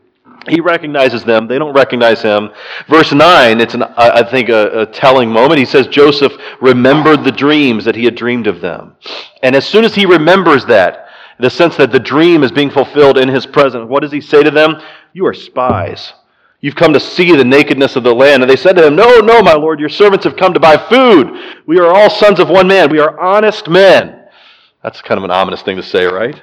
He 0.50 0.60
recognizes 0.60 1.24
them. 1.24 1.48
They 1.48 1.58
don't 1.58 1.74
recognize 1.74 2.22
him. 2.22 2.50
Verse 2.88 3.12
9, 3.12 3.60
it's, 3.60 3.74
an, 3.74 3.84
I 3.84 4.24
think, 4.24 4.50
a, 4.50 4.82
a 4.82 4.86
telling 4.86 5.29
moment. 5.29 5.60
He 5.60 5.65
says, 5.65 5.88
Joseph 5.88 6.34
remembered 6.62 7.24
the 7.24 7.32
dreams 7.32 7.84
that 7.86 7.96
he 7.96 8.06
had 8.06 8.15
dreamed 8.15 8.48
of 8.48 8.62
them. 8.62 8.96
And 9.44 9.56
as 9.56 9.65
soon 9.65 9.84
as 9.84 9.96
he 9.96 10.06
remembers 10.06 10.65
that, 10.65 11.06
the 11.39 11.50
sense 11.50 11.77
that 11.77 11.91
the 11.91 12.00
dream 12.00 12.44
is 12.44 12.51
being 12.51 12.70
fulfilled 12.70 13.17
in 13.17 13.29
his 13.29 13.46
presence. 13.46 13.88
What 13.88 14.01
does 14.01 14.12
he 14.12 14.22
say 14.22 14.44
to 14.44 14.51
them? 14.51 14.82
You 15.13 15.25
are 15.27 15.34
spies. 15.34 16.13
You've 16.60 16.75
come 16.75 16.94
to 16.94 17.00
see 17.00 17.36
the 17.36 17.46
nakedness 17.46 17.96
of 17.96 18.03
the 18.03 18.13
land. 18.13 18.41
And 18.41 18.50
they 18.50 18.56
said 18.56 18.75
to 18.77 18.88
him, 18.88 18.96
No, 18.96 19.20
no, 19.20 19.41
my 19.41 19.53
lord, 19.53 19.79
your 19.79 19.89
servants 19.89 20.25
have 20.25 20.36
come 20.36 20.53
to 20.53 20.60
buy 20.60 20.77
food. 20.77 21.62
We 21.67 21.79
are 21.79 21.94
all 21.94 22.10
sons 22.10 22.39
of 22.39 22.50
one 22.50 22.67
man. 22.67 22.89
We 22.89 23.00
are 23.00 23.20
honest 23.20 23.70
men. 23.70 24.25
That's 24.82 25.01
kind 25.01 25.17
of 25.17 25.24
an 25.24 25.32
ominous 25.32 25.62
thing 25.62 25.77
to 25.77 25.84
say, 25.84 26.06
right? 26.06 26.41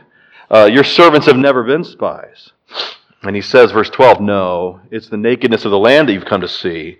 Uh, 0.50 0.68
your 0.70 0.84
servants 0.84 1.26
have 1.26 1.36
never 1.36 1.64
been 1.64 1.82
spies. 1.82 2.52
And 3.22 3.34
he 3.34 3.42
says, 3.42 3.72
verse 3.72 3.90
12, 3.90 4.20
No, 4.20 4.80
it's 4.90 5.08
the 5.08 5.16
nakedness 5.16 5.64
of 5.64 5.70
the 5.70 5.78
land 5.78 6.08
that 6.08 6.12
you've 6.12 6.26
come 6.26 6.42
to 6.42 6.48
see. 6.48 6.98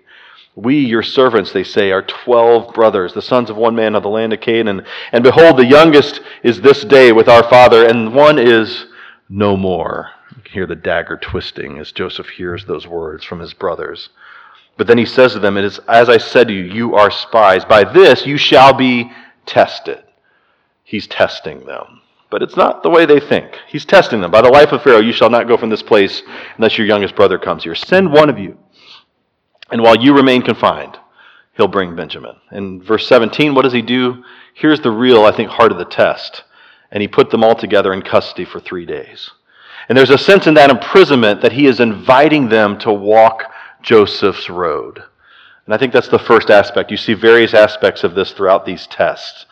We, 0.55 0.79
your 0.79 1.03
servants, 1.03 1.51
they 1.51 1.65
say, 1.65 1.91
are 1.91 2.01
twelve 2.01 2.73
brothers, 2.73 3.13
the 3.13 3.21
sons 3.21 3.49
of 3.49 3.57
one 3.57 3.75
man 3.75 3.93
of 3.93 4.03
the 4.03 4.09
land 4.09 4.31
of 4.31 4.39
Canaan. 4.39 4.85
And 5.11 5.23
behold, 5.23 5.57
the 5.57 5.65
youngest 5.65 6.21
is 6.43 6.61
this 6.61 6.85
day 6.85 7.11
with 7.11 7.27
our 7.27 7.43
father, 7.49 7.85
and 7.85 8.15
one 8.15 8.39
is 8.39 8.85
no 9.27 9.57
more. 9.57 10.11
You 10.35 10.41
can 10.43 10.53
hear 10.53 10.65
the 10.65 10.75
dagger 10.75 11.17
twisting 11.17 11.77
as 11.77 11.91
Joseph 11.91 12.29
hears 12.29 12.65
those 12.65 12.87
words 12.87 13.25
from 13.25 13.39
his 13.39 13.53
brothers. 13.53 14.09
But 14.77 14.87
then 14.87 14.97
he 14.97 15.05
says 15.05 15.33
to 15.33 15.39
them, 15.39 15.57
It 15.57 15.65
is 15.65 15.79
as 15.87 16.09
I 16.09 16.17
said 16.17 16.47
to 16.47 16.53
you, 16.53 16.63
you 16.63 16.95
are 16.95 17.11
spies. 17.11 17.65
By 17.65 17.83
this 17.83 18.25
you 18.25 18.37
shall 18.37 18.73
be 18.73 19.11
tested. 19.45 20.03
He's 20.83 21.07
testing 21.07 21.65
them. 21.65 22.01
But 22.29 22.43
it's 22.43 22.57
not 22.57 22.83
the 22.83 22.89
way 22.89 23.05
they 23.05 23.19
think. 23.19 23.57
He's 23.67 23.85
testing 23.85 24.19
them. 24.21 24.31
By 24.31 24.41
the 24.41 24.49
life 24.49 24.71
of 24.71 24.83
Pharaoh, 24.83 24.99
you 24.99 25.13
shall 25.13 25.29
not 25.29 25.47
go 25.47 25.57
from 25.57 25.69
this 25.69 25.83
place 25.83 26.21
unless 26.57 26.77
your 26.77 26.87
youngest 26.87 27.15
brother 27.15 27.37
comes 27.37 27.63
here. 27.63 27.75
Send 27.75 28.11
one 28.11 28.29
of 28.29 28.39
you 28.39 28.57
and 29.71 29.81
while 29.81 29.95
you 29.95 30.15
remain 30.15 30.41
confined, 30.41 30.97
he'll 31.53 31.67
bring 31.67 31.95
Benjamin. 31.95 32.35
In 32.51 32.81
verse 32.81 33.07
17, 33.07 33.55
what 33.55 33.63
does 33.63 33.73
he 33.73 33.81
do? 33.81 34.23
Here's 34.53 34.81
the 34.81 34.91
real, 34.91 35.23
I 35.23 35.31
think, 35.31 35.49
heart 35.49 35.71
of 35.71 35.77
the 35.77 35.85
test. 35.85 36.43
And 36.91 37.01
he 37.01 37.07
put 37.07 37.29
them 37.29 37.43
all 37.43 37.55
together 37.55 37.93
in 37.93 38.01
custody 38.01 38.45
for 38.45 38.59
three 38.59 38.85
days. 38.85 39.31
And 39.89 39.97
there's 39.97 40.09
a 40.09 40.17
sense 40.17 40.47
in 40.47 40.53
that 40.55 40.69
imprisonment 40.69 41.41
that 41.41 41.51
he 41.51 41.67
is 41.67 41.79
inviting 41.79 42.49
them 42.49 42.77
to 42.79 42.93
walk 42.93 43.43
Joseph's 43.81 44.49
road. 44.49 45.03
And 45.65 45.73
I 45.73 45.77
think 45.77 45.93
that's 45.93 46.07
the 46.07 46.19
first 46.19 46.49
aspect. 46.49 46.91
You 46.91 46.97
see 46.97 47.13
various 47.13 47.53
aspects 47.53 48.03
of 48.03 48.15
this 48.15 48.31
throughout 48.31 48.65
these 48.65 48.87
tests. 48.87 49.45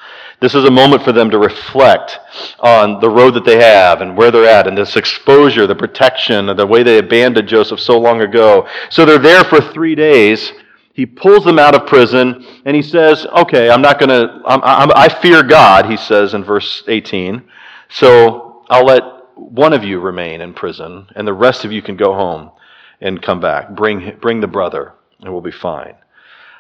This 0.43 0.55
is 0.55 0.65
a 0.65 0.71
moment 0.71 1.03
for 1.03 1.13
them 1.13 1.29
to 1.29 1.37
reflect 1.37 2.19
on 2.59 2.99
the 2.99 3.09
road 3.09 3.33
that 3.35 3.45
they 3.45 3.63
have 3.63 4.01
and 4.01 4.17
where 4.17 4.29
they're 4.29 4.45
at 4.45 4.67
and 4.67 4.77
this 4.77 4.97
exposure, 4.97 5.65
the 5.65 5.73
protection, 5.73 6.49
and 6.49 6.59
the 6.59 6.67
way 6.67 6.83
they 6.83 6.97
abandoned 6.97 7.47
Joseph 7.47 7.79
so 7.79 7.97
long 7.97 8.19
ago. 8.19 8.67
So 8.89 9.05
they're 9.05 9.19
there 9.19 9.45
for 9.45 9.61
three 9.61 9.95
days. 9.95 10.51
He 10.91 11.05
pulls 11.05 11.45
them 11.45 11.59
out 11.59 11.75
of 11.75 11.87
prison 11.87 12.45
and 12.65 12.75
he 12.75 12.81
says, 12.81 13.25
Okay, 13.27 13.69
I'm 13.69 13.81
not 13.81 13.99
going 13.99 14.09
to, 14.09 14.41
I 14.45 15.07
fear 15.21 15.43
God, 15.43 15.85
he 15.85 15.95
says 15.95 16.33
in 16.33 16.43
verse 16.43 16.83
18. 16.89 17.41
So 17.87 18.65
I'll 18.69 18.85
let 18.85 19.01
one 19.37 19.71
of 19.71 19.85
you 19.85 20.01
remain 20.01 20.41
in 20.41 20.53
prison 20.53 21.07
and 21.15 21.25
the 21.25 21.33
rest 21.33 21.63
of 21.63 21.71
you 21.71 21.81
can 21.81 21.95
go 21.95 22.15
home 22.15 22.51
and 22.99 23.21
come 23.21 23.39
back. 23.39 23.69
Bring, 23.77 24.17
bring 24.19 24.41
the 24.41 24.47
brother 24.47 24.91
and 25.21 25.31
we'll 25.31 25.41
be 25.41 25.51
fine. 25.51 25.95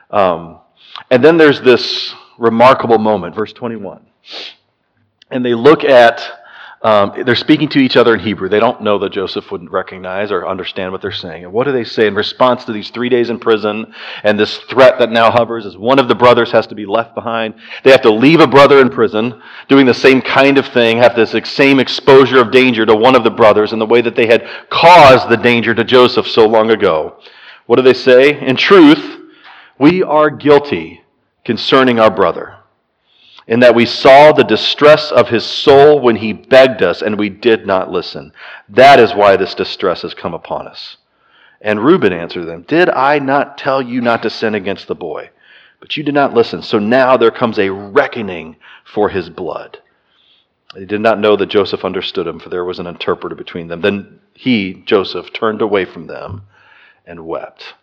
Um, 0.09 0.61
and 1.11 1.21
then 1.21 1.35
there's 1.35 1.59
this 1.59 2.15
remarkable 2.37 2.97
moment, 2.97 3.35
verse 3.35 3.53
21. 3.53 4.01
And 5.29 5.43
they 5.43 5.53
look 5.53 5.83
at, 5.83 6.21
um, 6.81 7.23
they're 7.25 7.35
speaking 7.35 7.69
to 7.69 7.79
each 7.79 7.95
other 7.95 8.13
in 8.13 8.19
Hebrew. 8.19 8.49
They 8.49 8.59
don't 8.59 8.81
know 8.81 8.99
that 8.99 9.11
Joseph 9.11 9.51
wouldn't 9.51 9.71
recognize 9.71 10.31
or 10.31 10.47
understand 10.47 10.91
what 10.91 11.01
they're 11.01 11.11
saying. 11.11 11.43
And 11.43 11.53
what 11.53 11.65
do 11.65 11.71
they 11.71 11.83
say 11.83 12.07
in 12.07 12.15
response 12.15 12.65
to 12.65 12.73
these 12.73 12.89
three 12.89 13.09
days 13.09 13.29
in 13.29 13.39
prison 13.39 13.93
and 14.23 14.39
this 14.39 14.57
threat 14.69 14.99
that 14.99 15.11
now 15.11 15.31
hovers 15.31 15.65
as 15.65 15.77
one 15.77 15.97
of 15.97 16.07
the 16.07 16.15
brothers 16.15 16.51
has 16.51 16.67
to 16.67 16.75
be 16.75 16.85
left 16.85 17.15
behind? 17.15 17.55
They 17.83 17.91
have 17.91 18.01
to 18.01 18.11
leave 18.11 18.41
a 18.41 18.47
brother 18.47 18.79
in 18.79 18.89
prison, 18.89 19.41
doing 19.69 19.85
the 19.85 19.93
same 19.93 20.21
kind 20.21 20.57
of 20.57 20.67
thing, 20.67 20.97
have 20.97 21.15
this 21.15 21.33
same 21.49 21.79
exposure 21.79 22.39
of 22.39 22.51
danger 22.51 22.85
to 22.85 22.95
one 22.95 23.15
of 23.15 23.23
the 23.23 23.31
brothers 23.31 23.73
in 23.73 23.79
the 23.79 23.85
way 23.85 24.01
that 24.01 24.15
they 24.15 24.27
had 24.27 24.47
caused 24.69 25.29
the 25.29 25.37
danger 25.37 25.73
to 25.73 25.83
Joseph 25.83 26.27
so 26.27 26.47
long 26.47 26.71
ago. 26.71 27.17
What 27.65 27.77
do 27.77 27.81
they 27.81 27.93
say? 27.93 28.39
In 28.39 28.55
truth, 28.55 29.19
we 29.79 30.03
are 30.03 30.29
guilty 30.29 31.02
concerning 31.43 31.99
our 31.99 32.11
brother, 32.11 32.57
in 33.47 33.59
that 33.59 33.75
we 33.75 33.85
saw 33.85 34.31
the 34.31 34.43
distress 34.43 35.11
of 35.11 35.29
his 35.29 35.45
soul 35.45 35.99
when 35.99 36.15
he 36.15 36.31
begged 36.33 36.81
us, 36.81 37.01
and 37.01 37.19
we 37.19 37.29
did 37.29 37.67
not 37.67 37.91
listen. 37.91 38.31
That 38.69 38.99
is 38.99 39.13
why 39.13 39.35
this 39.35 39.53
distress 39.53 40.01
has 40.03 40.13
come 40.13 40.33
upon 40.33 40.67
us. 40.67 40.97
And 41.59 41.83
Reuben 41.83 42.13
answered 42.13 42.45
them, 42.45 42.63
Did 42.67 42.89
I 42.89 43.19
not 43.19 43.57
tell 43.57 43.81
you 43.81 44.01
not 44.01 44.23
to 44.23 44.29
sin 44.29 44.55
against 44.55 44.87
the 44.87 44.95
boy? 44.95 45.29
But 45.79 45.97
you 45.97 46.03
did 46.03 46.13
not 46.13 46.33
listen. 46.33 46.61
So 46.61 46.79
now 46.79 47.17
there 47.17 47.31
comes 47.31 47.59
a 47.59 47.69
reckoning 47.69 48.55
for 48.85 49.09
his 49.09 49.29
blood. 49.29 49.79
They 50.75 50.85
did 50.85 51.01
not 51.01 51.19
know 51.19 51.35
that 51.35 51.47
Joseph 51.47 51.85
understood 51.85 52.25
him, 52.25 52.39
for 52.39 52.49
there 52.49 52.65
was 52.65 52.79
an 52.79 52.87
interpreter 52.87 53.35
between 53.35 53.67
them. 53.67 53.81
Then 53.81 54.19
he, 54.33 54.83
Joseph, 54.85 55.31
turned 55.33 55.61
away 55.61 55.85
from 55.85 56.07
them 56.07 56.43
and 57.05 57.25
wept. 57.25 57.73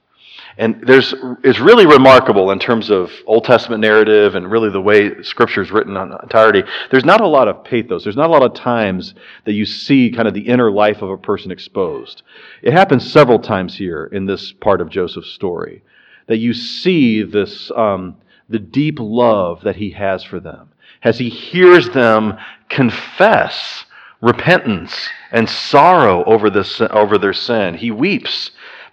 And 0.59 0.83
there's, 0.87 1.14
it's 1.42 1.61
really 1.61 1.87
remarkable 1.87 2.50
in 2.50 2.59
terms 2.59 2.90
of 2.90 3.11
Old 3.26 3.45
Testament 3.45 3.80
narrative 3.80 4.35
and 4.35 4.50
really 4.50 4.71
the 4.71 4.80
way 4.80 5.23
Scripture 5.23 5.62
is 5.62 5.71
written 5.71 5.97
in 5.97 6.12
entirety. 6.23 6.62
There's 6.90 7.04
not 7.04 7.21
a 7.21 7.26
lot 7.26 7.49
of 7.49 7.64
pathos. 7.64 8.04
There's 8.04 8.16
not 8.16 8.28
a 8.28 8.33
lot 8.33 8.42
of 8.42 8.54
times 8.54 9.14
that 9.45 9.52
you 9.52 9.64
see 9.64 10.11
kind 10.11 10.28
of 10.28 10.35
the 10.35 10.49
inner 10.49 10.71
life 10.71 11.02
of 11.02 11.11
a 11.11 11.16
person 11.16 11.50
exposed. 11.50 12.23
It 12.62 12.73
happens 12.73 13.11
several 13.11 13.38
times 13.38 13.76
here 13.76 14.07
in 14.12 14.26
this 14.26 14.52
part 14.52 14.80
of 14.80 14.90
Joseph's 14.90 15.30
story 15.30 15.83
that 16.26 16.38
you 16.38 16.52
see 16.54 17.23
this, 17.23 17.71
um, 17.75 18.16
the 18.49 18.59
deep 18.59 18.99
love 19.00 19.62
that 19.62 19.76
he 19.76 19.90
has 19.90 20.23
for 20.23 20.40
them 20.40 20.71
as 21.02 21.19
he 21.19 21.28
hears 21.28 21.88
them 21.90 22.37
confess 22.69 23.85
repentance 24.21 25.09
and 25.33 25.49
sorrow 25.49 26.23
over, 26.25 26.50
this, 26.50 26.80
over 26.90 27.19
their 27.19 27.33
sin. 27.33 27.75
He 27.75 27.90
weeps 27.90 28.50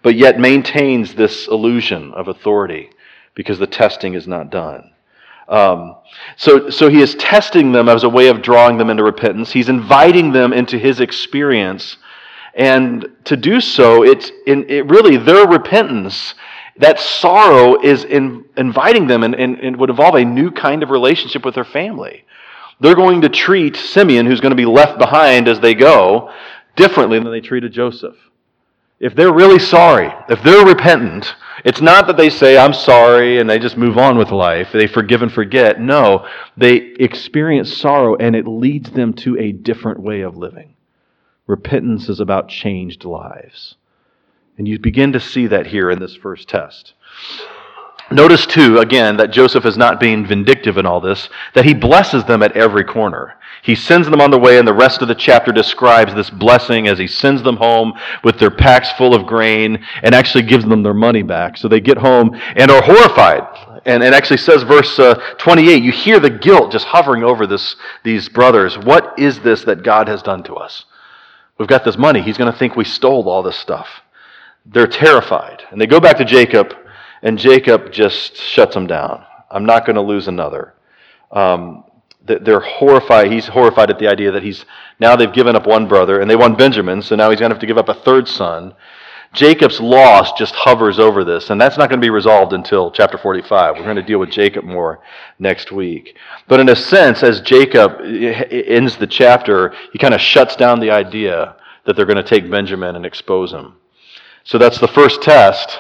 but 0.08 0.16
yet 0.16 0.40
maintains 0.40 1.16
this 1.16 1.50
illusion 1.50 2.14
of 2.14 2.30
authority 2.30 2.90
because 3.36 3.60
the 3.60 3.68
testing 3.68 4.14
is 4.14 4.26
not 4.26 4.50
done. 4.50 4.90
Um, 5.50 5.98
so, 6.38 6.70
so 6.70 6.88
he 6.88 7.02
is 7.02 7.14
testing 7.16 7.74
them 7.74 7.90
as 7.90 8.06
a 8.06 8.10
way 8.10 8.30
of 8.30 8.42
drawing 8.42 8.78
them 8.78 8.90
into 8.90 9.04
repentance. 9.04 9.52
He's 9.52 9.68
inviting 9.68 10.32
them 10.32 10.54
into 10.54 10.78
his 10.78 11.02
experience. 11.02 11.98
And 12.54 13.06
to 13.26 13.36
do 13.36 13.60
so, 13.60 14.06
it's 14.06 14.32
in, 14.46 14.70
it 14.70 14.86
really 14.86 15.18
their 15.18 15.46
repentance, 15.46 16.36
that 16.78 17.02
sorrow 17.02 17.78
is 17.82 18.06
in, 18.06 18.46
inviting 18.56 19.08
them 19.08 19.24
and, 19.24 19.36
and, 19.36 19.60
and 19.60 19.76
would 19.76 19.90
involve 19.90 20.16
a 20.16 20.24
new 20.24 20.52
kind 20.52 20.84
of 20.84 20.90
relationship 20.90 21.44
with 21.44 21.56
their 21.56 21.66
family. 21.66 22.24
They're 22.80 22.96
going 22.96 23.24
to 23.24 23.30
treat 23.30 23.76
Simeon, 23.76 24.26
who's 24.26 24.40
going 24.40 24.52
to 24.52 24.56
be 24.56 24.66
left 24.66 25.00
behind 25.00 25.50
as 25.50 25.60
they 25.60 25.74
go, 25.74 26.32
differently 26.78 27.20
than 27.20 27.30
they 27.30 27.42
treated 27.42 27.74
Joseph. 27.74 28.16
If 29.00 29.16
they're 29.16 29.34
really 29.34 29.60
sorry, 29.60 30.12
if 30.28 30.42
they're 30.42 30.66
repentant, 30.66 31.36
it's 31.64 31.82
not 31.82 32.08
that 32.08 32.18
they 32.18 32.30
say, 32.30 32.58
I'm 32.58 32.74
sorry, 32.74 33.40
and 33.40 33.50
they 33.50 33.60
just 33.60 33.78
move 33.78 33.98
on 33.98 34.18
with 34.18 34.32
life. 34.32 34.72
They 34.72 34.88
forgive 34.88 35.22
and 35.22 35.32
forget. 35.32 35.80
No, 35.80 36.28
they 36.56 36.76
experience 36.76 37.76
sorrow, 37.76 38.16
and 38.16 38.36
it 38.36 38.48
leads 38.48 38.92
them 38.92 39.14
to 39.16 39.38
a 39.38 39.52
different 39.52 40.00
way 40.00 40.22
of 40.22 40.38
living. 40.38 40.76
Repentance 41.46 42.10
is 42.10 42.20
about 42.20 42.50
changed 42.50 43.06
lives. 43.06 43.76
And 44.58 44.68
you 44.68 44.80
begin 44.80 45.14
to 45.14 45.20
see 45.20 45.48
that 45.48 45.68
here 45.68 45.92
in 45.92 46.00
this 46.00 46.16
first 46.16 46.50
test. 46.50 46.94
Notice, 48.10 48.46
too, 48.46 48.80
again, 48.80 49.18
that 49.18 49.32
Joseph 49.32 49.66
is 49.66 49.78
not 49.78 50.00
being 50.00 50.26
vindictive 50.26 50.78
in 50.78 50.86
all 50.86 51.02
this, 51.02 51.28
that 51.54 51.66
he 51.66 51.74
blesses 51.74 52.24
them 52.24 52.42
at 52.42 52.56
every 52.56 52.86
corner. 52.86 53.34
He 53.62 53.76
sends 53.76 54.10
them 54.10 54.22
on 54.22 54.32
the 54.32 54.40
way, 54.40 54.58
and 54.58 54.68
the 54.68 54.74
rest 54.74 55.02
of 55.02 55.10
the 55.10 55.16
chapter 55.16 55.52
describes 55.52 56.14
this 56.14 56.30
blessing 56.30 56.88
as 56.88 56.98
he 56.98 57.08
sends 57.08 57.44
them 57.44 57.58
home 57.58 57.94
with 58.24 58.40
their 58.40 58.52
packs 58.52 58.90
full 58.94 59.14
of 59.14 59.26
grain 59.26 59.84
and 60.04 60.16
actually 60.16 60.44
gives 60.44 60.64
them 60.66 60.84
their 60.84 60.94
money 60.94 61.22
back. 61.22 61.58
So 61.58 61.68
they 61.68 61.82
get 61.82 61.98
home 61.98 62.32
and 62.56 62.72
are 62.72 62.82
horrified. 62.82 63.82
And 63.86 64.02
it 64.04 64.14
actually 64.14 64.38
says, 64.38 64.64
verse 64.64 64.98
uh, 65.00 65.16
28, 65.38 65.84
you 65.84 65.92
hear 65.92 66.22
the 66.22 66.30
guilt 66.30 66.72
just 66.72 66.86
hovering 66.86 67.24
over 67.24 67.46
this, 67.46 67.76
these 68.06 68.30
brothers. 68.30 68.78
What 68.78 69.20
is 69.20 69.40
this 69.40 69.66
that 69.66 69.84
God 69.84 70.08
has 70.08 70.22
done 70.22 70.44
to 70.44 70.56
us? 70.56 70.86
We've 71.58 71.68
got 71.68 71.84
this 71.84 71.98
money. 71.98 72.22
He's 72.22 72.38
going 72.38 72.52
to 72.52 72.58
think 72.58 72.76
we 72.76 72.86
stole 72.86 73.28
all 73.28 73.44
this 73.44 73.58
stuff. 73.58 73.88
They're 74.66 74.88
terrified. 74.88 75.64
And 75.72 75.82
they 75.82 75.88
go 75.88 76.00
back 76.00 76.18
to 76.18 76.26
Jacob 76.26 76.74
and 77.22 77.38
Jacob 77.38 77.92
just 77.92 78.36
shuts 78.36 78.76
him 78.76 78.88
down. 78.88 79.24
I'm 79.50 79.66
not 79.66 79.86
going 79.86 79.96
to 79.96 80.02
lose 80.02 80.28
another. 80.28 80.74
Um, 81.32 81.84
they're 82.26 82.60
horrified. 82.60 83.32
He's 83.32 83.48
horrified 83.48 83.90
at 83.90 84.00
the 84.00 84.08
idea 84.08 84.32
that 84.32 84.44
he's 84.44 84.66
now 85.00 85.16
they've 85.16 85.32
given 85.32 85.56
up 85.56 85.66
one 85.66 85.88
brother 85.88 86.20
and 86.20 86.30
they 86.30 86.36
want 86.36 86.58
Benjamin, 86.58 87.02
so 87.02 87.16
now 87.16 87.30
he's 87.30 87.40
going 87.40 87.50
to 87.50 87.56
have 87.56 87.62
to 87.62 87.68
give 87.68 87.78
up 87.78 87.90
a 87.90 87.94
third 87.94 88.28
son. 88.28 88.74
Jacob's 89.34 89.80
loss 89.80 90.32
just 90.34 90.56
hovers 90.56 91.00
over 91.00 91.24
this, 91.24 91.50
and 91.50 91.60
that's 91.60 91.78
not 91.78 91.90
going 91.90 92.00
to 92.00 92.06
be 92.06 92.10
resolved 92.10 92.54
until 92.54 92.90
chapter 92.92 93.18
45. 93.18 93.76
We're 93.76 93.84
going 93.84 93.98
to 93.98 94.02
deal 94.02 94.20
with 94.20 94.32
Jacob 94.32 94.64
more 94.64 95.00
next 95.38 95.72
week. 95.72 96.18
But 96.48 96.60
in 96.60 96.70
a 96.70 96.76
sense, 96.76 97.24
as 97.24 97.42
Jacob 97.42 98.00
ends 98.02 98.98
the 98.98 99.08
chapter, 99.08 99.74
he 99.92 100.00
kind 100.00 100.14
of 100.14 100.22
shuts 100.22 100.56
down 100.56 100.80
the 100.80 100.92
idea 100.92 101.56
that 101.86 101.96
they're 101.96 102.06
going 102.06 102.18
to 102.18 102.24
take 102.24 102.50
Benjamin 102.50 102.96
and 102.96 103.06
expose 103.06 103.52
him. 103.52 103.76
So 104.44 104.58
that's 104.58 104.80
the 104.80 104.88
first 104.88 105.22
test. 105.22 105.78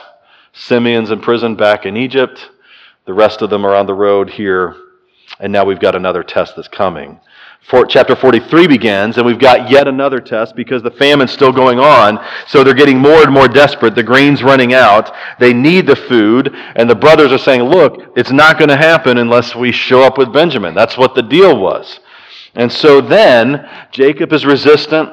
Simeon's 0.57 1.11
in 1.11 1.19
prison 1.21 1.55
back 1.55 1.85
in 1.85 1.95
Egypt. 1.95 2.49
The 3.05 3.13
rest 3.13 3.41
of 3.41 3.49
them 3.49 3.63
are 3.65 3.75
on 3.75 3.85
the 3.85 3.93
road 3.93 4.29
here. 4.29 4.75
And 5.39 5.53
now 5.53 5.63
we've 5.63 5.79
got 5.79 5.95
another 5.95 6.23
test 6.23 6.55
that's 6.55 6.67
coming. 6.67 7.19
For, 7.69 7.85
chapter 7.85 8.15
43 8.15 8.65
begins, 8.65 9.17
and 9.17 9.25
we've 9.25 9.39
got 9.39 9.69
yet 9.69 9.87
another 9.87 10.19
test 10.19 10.55
because 10.55 10.81
the 10.81 10.91
famine's 10.91 11.31
still 11.31 11.51
going 11.51 11.79
on. 11.79 12.23
So 12.47 12.63
they're 12.63 12.73
getting 12.73 12.97
more 12.97 13.21
and 13.21 13.31
more 13.31 13.47
desperate. 13.47 13.93
The 13.93 14.03
grain's 14.03 14.41
running 14.41 14.73
out. 14.73 15.13
They 15.39 15.53
need 15.53 15.85
the 15.85 15.95
food. 15.95 16.55
And 16.75 16.89
the 16.89 16.95
brothers 16.95 17.31
are 17.31 17.37
saying, 17.37 17.63
Look, 17.63 18.13
it's 18.15 18.31
not 18.31 18.57
going 18.57 18.69
to 18.69 18.77
happen 18.77 19.17
unless 19.17 19.55
we 19.55 19.71
show 19.71 20.01
up 20.01 20.17
with 20.17 20.33
Benjamin. 20.33 20.73
That's 20.73 20.97
what 20.97 21.13
the 21.13 21.21
deal 21.21 21.59
was. 21.59 21.99
And 22.55 22.71
so 22.71 23.01
then 23.01 23.69
Jacob 23.91 24.33
is 24.33 24.45
resistant. 24.45 25.09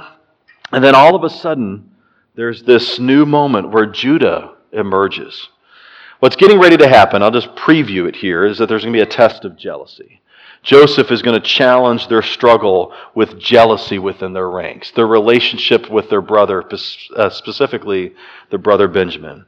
And 0.73 0.83
then 0.83 0.95
all 0.95 1.15
of 1.15 1.25
a 1.25 1.31
sudden, 1.31 1.91
there's 2.35 2.63
this 2.63 2.99
new 2.99 3.27
moment 3.27 3.71
where 3.71 3.87
Judah 3.87 4.54
emerges. 4.75 5.49
What's 6.21 6.37
getting 6.37 6.61
ready 6.61 6.77
to 6.77 6.89
happen, 6.89 7.23
I'll 7.23 7.31
just 7.31 7.55
preview 7.55 8.09
it 8.09 8.17
here, 8.17 8.45
is 8.45 8.59
that 8.59 8.69
there's 8.69 8.83
going 8.83 8.93
to 8.93 8.99
be 8.99 9.03
a 9.03 9.07
test 9.07 9.45
of 9.45 9.57
jealousy. 9.57 10.21
Joseph 10.65 11.13
is 11.13 11.21
going 11.21 11.41
to 11.41 11.47
challenge 11.47 12.09
their 12.09 12.23
struggle 12.23 12.95
with 13.15 13.39
jealousy 13.39 13.99
within 13.99 14.33
their 14.33 14.49
ranks, 14.49 14.91
their 14.93 15.07
relationship 15.07 15.91
with 15.91 16.09
their 16.09 16.23
brother, 16.23 16.65
uh, 17.17 17.29
specifically 17.29 18.15
their 18.49 18.59
brother 18.59 18.89
Benjamin. 18.89 19.45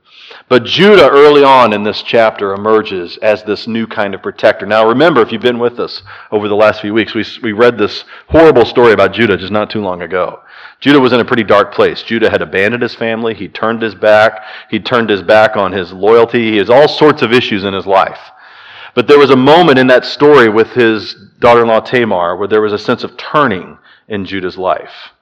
But 0.48 0.64
Judah, 0.64 1.08
early 1.08 1.42
on 1.42 1.72
in 1.72 1.84
this 1.84 2.02
chapter, 2.02 2.52
emerges 2.52 3.16
as 3.18 3.42
this 3.44 3.66
new 3.66 3.86
kind 3.86 4.14
of 4.14 4.22
protector. 4.22 4.66
Now, 4.66 4.86
remember, 4.86 5.22
if 5.22 5.32
you've 5.32 5.40
been 5.40 5.58
with 5.58 5.80
us 5.80 6.02
over 6.30 6.48
the 6.48 6.54
last 6.54 6.82
few 6.82 6.92
weeks, 6.92 7.14
we, 7.14 7.24
we 7.42 7.52
read 7.52 7.78
this 7.78 8.04
horrible 8.28 8.66
story 8.66 8.92
about 8.92 9.14
Judah 9.14 9.38
just 9.38 9.52
not 9.52 9.70
too 9.70 9.80
long 9.80 10.02
ago. 10.02 10.40
Judah 10.80 11.00
was 11.00 11.14
in 11.14 11.20
a 11.20 11.24
pretty 11.24 11.44
dark 11.44 11.72
place. 11.72 12.02
Judah 12.02 12.28
had 12.28 12.42
abandoned 12.42 12.82
his 12.82 12.94
family. 12.94 13.32
He 13.32 13.48
turned 13.48 13.80
his 13.80 13.94
back. 13.94 14.42
He 14.68 14.78
turned 14.80 15.08
his 15.08 15.22
back 15.22 15.56
on 15.56 15.72
his 15.72 15.92
loyalty. 15.92 16.50
He 16.50 16.56
has 16.58 16.68
all 16.68 16.88
sorts 16.88 17.22
of 17.22 17.32
issues 17.32 17.64
in 17.64 17.72
his 17.72 17.86
life. 17.86 18.20
But 18.96 19.08
there 19.08 19.18
was 19.18 19.28
a 19.28 19.36
moment 19.36 19.78
in 19.78 19.88
that 19.88 20.06
story 20.06 20.48
with 20.48 20.68
his 20.68 21.14
daughter 21.38 21.60
in 21.60 21.68
law 21.68 21.80
Tamar 21.80 22.34
where 22.34 22.48
there 22.48 22.62
was 22.62 22.72
a 22.72 22.78
sense 22.78 23.04
of 23.04 23.14
turning 23.18 23.76
in 24.08 24.24
Judah's 24.24 24.56
life. 24.56 25.12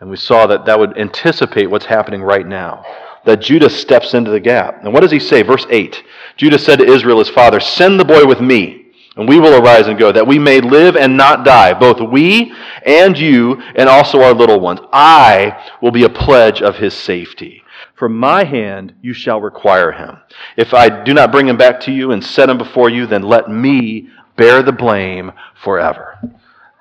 And 0.00 0.10
we 0.10 0.16
saw 0.16 0.48
that 0.48 0.66
that 0.66 0.76
would 0.76 0.98
anticipate 0.98 1.70
what's 1.70 1.86
happening 1.86 2.24
right 2.24 2.44
now. 2.44 2.84
That 3.26 3.40
Judah 3.40 3.70
steps 3.70 4.14
into 4.14 4.32
the 4.32 4.40
gap. 4.40 4.82
And 4.82 4.92
what 4.92 5.02
does 5.02 5.12
he 5.12 5.20
say? 5.20 5.42
Verse 5.42 5.64
8 5.70 6.02
Judah 6.38 6.58
said 6.58 6.80
to 6.80 6.84
Israel, 6.84 7.20
his 7.20 7.28
father, 7.28 7.60
Send 7.60 8.00
the 8.00 8.04
boy 8.04 8.26
with 8.26 8.40
me, 8.40 8.86
and 9.14 9.28
we 9.28 9.38
will 9.38 9.62
arise 9.62 9.86
and 9.86 9.96
go, 9.96 10.10
that 10.10 10.26
we 10.26 10.40
may 10.40 10.60
live 10.60 10.96
and 10.96 11.16
not 11.16 11.44
die, 11.44 11.72
both 11.72 12.00
we 12.00 12.52
and 12.84 13.16
you, 13.16 13.62
and 13.76 13.88
also 13.88 14.22
our 14.22 14.34
little 14.34 14.58
ones. 14.58 14.80
I 14.92 15.70
will 15.80 15.92
be 15.92 16.02
a 16.02 16.08
pledge 16.08 16.62
of 16.62 16.76
his 16.76 16.94
safety. 16.94 17.62
From 18.00 18.16
my 18.16 18.44
hand 18.44 18.94
you 19.02 19.12
shall 19.12 19.42
require 19.42 19.92
him. 19.92 20.16
If 20.56 20.72
I 20.72 21.04
do 21.04 21.12
not 21.12 21.30
bring 21.30 21.46
him 21.46 21.58
back 21.58 21.80
to 21.80 21.92
you 21.92 22.12
and 22.12 22.24
set 22.24 22.48
him 22.48 22.56
before 22.56 22.88
you, 22.88 23.04
then 23.04 23.20
let 23.20 23.50
me 23.50 24.08
bear 24.36 24.62
the 24.62 24.72
blame 24.72 25.30
forever. 25.62 26.18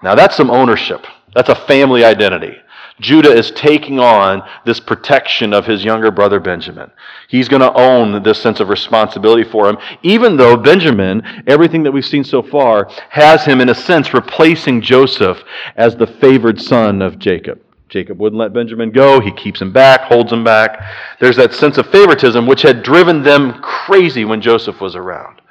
Now 0.01 0.15
that's 0.15 0.37
some 0.37 0.49
ownership. 0.49 1.05
That's 1.35 1.49
a 1.49 1.55
family 1.55 2.05
identity. 2.05 2.55
Judah 3.01 3.33
is 3.33 3.51
taking 3.51 3.99
on 3.99 4.47
this 4.65 4.79
protection 4.79 5.53
of 5.53 5.65
his 5.65 5.83
younger 5.83 6.09
brother 6.09 6.39
Benjamin. 6.39 6.89
He's 7.27 7.49
going 7.49 7.63
to 7.63 7.73
own 7.73 8.23
this 8.23 8.41
sense 8.41 8.61
of 8.61 8.69
responsibility 8.69 9.43
for 9.43 9.67
him, 9.67 9.77
even 10.03 10.37
though 10.37 10.55
Benjamin, 10.55 11.21
everything 11.47 11.83
that 11.83 11.91
we've 11.91 12.05
seen 12.05 12.23
so 12.23 12.41
far, 12.41 12.89
has 13.09 13.43
him, 13.43 13.59
in 13.59 13.67
a 13.67 13.75
sense, 13.75 14.13
replacing 14.13 14.79
Joseph 14.79 15.43
as 15.75 15.97
the 15.97 16.07
favored 16.07 16.61
son 16.61 17.01
of 17.01 17.19
Jacob. 17.19 17.59
Jacob 17.89 18.19
wouldn't 18.19 18.39
let 18.39 18.53
Benjamin 18.53 18.91
go. 18.91 19.19
He 19.19 19.31
keeps 19.31 19.61
him 19.61 19.73
back, 19.73 20.01
holds 20.01 20.31
him 20.31 20.43
back. 20.43 20.79
There's 21.19 21.35
that 21.37 21.53
sense 21.53 21.77
of 21.77 21.89
favoritism 21.89 22.45
which 22.45 22.61
had 22.61 22.83
driven 22.83 23.23
them 23.23 23.59
crazy 23.61 24.25
when 24.25 24.41
Joseph 24.41 24.79
was 24.79 24.95
around. 24.95 25.41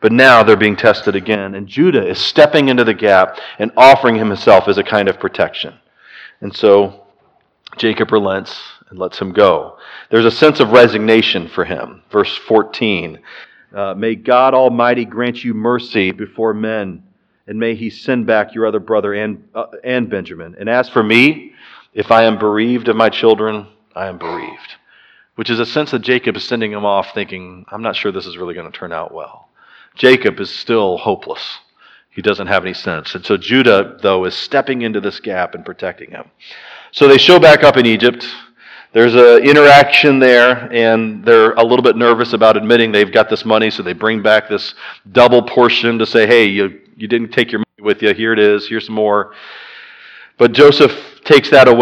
But 0.00 0.12
now 0.12 0.42
they're 0.42 0.56
being 0.56 0.76
tested 0.76 1.14
again, 1.14 1.54
and 1.54 1.66
Judah 1.66 2.06
is 2.08 2.18
stepping 2.18 2.68
into 2.68 2.84
the 2.84 2.94
gap 2.94 3.38
and 3.58 3.70
offering 3.76 4.16
himself 4.16 4.66
as 4.68 4.78
a 4.78 4.84
kind 4.84 5.08
of 5.08 5.20
protection. 5.20 5.74
And 6.40 6.54
so 6.56 7.06
Jacob 7.76 8.12
relents 8.12 8.58
and 8.88 8.98
lets 8.98 9.18
him 9.18 9.32
go. 9.32 9.76
There's 10.10 10.24
a 10.24 10.30
sense 10.30 10.60
of 10.60 10.70
resignation 10.70 11.48
for 11.48 11.64
him. 11.64 12.02
Verse 12.10 12.34
14 12.36 13.18
uh, 13.74 13.94
May 13.94 14.14
God 14.14 14.54
Almighty 14.54 15.04
grant 15.04 15.44
you 15.44 15.54
mercy 15.54 16.10
before 16.12 16.54
men, 16.54 17.02
and 17.46 17.58
may 17.58 17.74
he 17.74 17.90
send 17.90 18.26
back 18.26 18.54
your 18.54 18.66
other 18.66 18.80
brother 18.80 19.14
and, 19.14 19.48
uh, 19.54 19.66
and 19.84 20.08
Benjamin. 20.08 20.56
And 20.58 20.68
as 20.68 20.88
for 20.88 21.02
me, 21.02 21.52
if 21.92 22.10
I 22.10 22.24
am 22.24 22.38
bereaved 22.38 22.88
of 22.88 22.96
my 22.96 23.08
children, 23.08 23.66
I 23.94 24.06
am 24.06 24.18
bereaved. 24.18 24.76
Which 25.34 25.50
is 25.50 25.60
a 25.60 25.66
sense 25.66 25.90
that 25.92 26.00
Jacob 26.00 26.36
is 26.36 26.44
sending 26.44 26.72
him 26.72 26.84
off 26.84 27.14
thinking, 27.14 27.64
I'm 27.68 27.82
not 27.82 27.96
sure 27.96 28.12
this 28.12 28.26
is 28.26 28.36
really 28.36 28.54
going 28.54 28.70
to 28.70 28.78
turn 28.78 28.92
out 28.92 29.12
well. 29.12 29.48
Jacob 29.94 30.38
is 30.38 30.50
still 30.50 30.98
hopeless. 30.98 31.58
He 32.10 32.22
doesn't 32.22 32.48
have 32.48 32.64
any 32.64 32.74
sense. 32.74 33.14
And 33.14 33.24
so 33.24 33.36
Judah, 33.36 33.96
though, 34.02 34.24
is 34.24 34.34
stepping 34.34 34.82
into 34.82 35.00
this 35.00 35.20
gap 35.20 35.54
and 35.54 35.64
protecting 35.64 36.10
him. 36.10 36.30
So 36.92 37.08
they 37.08 37.18
show 37.18 37.38
back 37.38 37.62
up 37.62 37.76
in 37.76 37.86
Egypt. 37.86 38.26
There's 38.92 39.14
an 39.14 39.48
interaction 39.48 40.18
there, 40.18 40.70
and 40.72 41.24
they're 41.24 41.52
a 41.52 41.62
little 41.62 41.84
bit 41.84 41.96
nervous 41.96 42.32
about 42.32 42.56
admitting 42.56 42.90
they've 42.90 43.12
got 43.12 43.30
this 43.30 43.44
money, 43.44 43.70
so 43.70 43.84
they 43.84 43.92
bring 43.92 44.22
back 44.22 44.48
this 44.48 44.74
double 45.12 45.42
portion 45.42 45.98
to 45.98 46.06
say, 46.06 46.26
hey, 46.26 46.44
you, 46.46 46.80
you 46.96 47.06
didn't 47.06 47.30
take 47.30 47.52
your 47.52 47.60
money 47.60 47.86
with 47.86 48.02
you. 48.02 48.12
Here 48.12 48.32
it 48.32 48.40
is. 48.40 48.68
Here's 48.68 48.86
some 48.86 48.96
more. 48.96 49.32
But 50.36 50.52
Joseph 50.52 50.92
takes 51.24 51.50
that 51.50 51.68
away. 51.68 51.80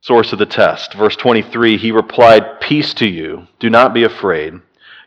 Source 0.00 0.32
of 0.32 0.38
the 0.38 0.46
test. 0.46 0.94
Verse 0.94 1.16
23 1.16 1.76
He 1.76 1.92
replied, 1.92 2.60
Peace 2.60 2.94
to 2.94 3.06
you. 3.06 3.46
Do 3.60 3.70
not 3.70 3.94
be 3.94 4.04
afraid. 4.04 4.54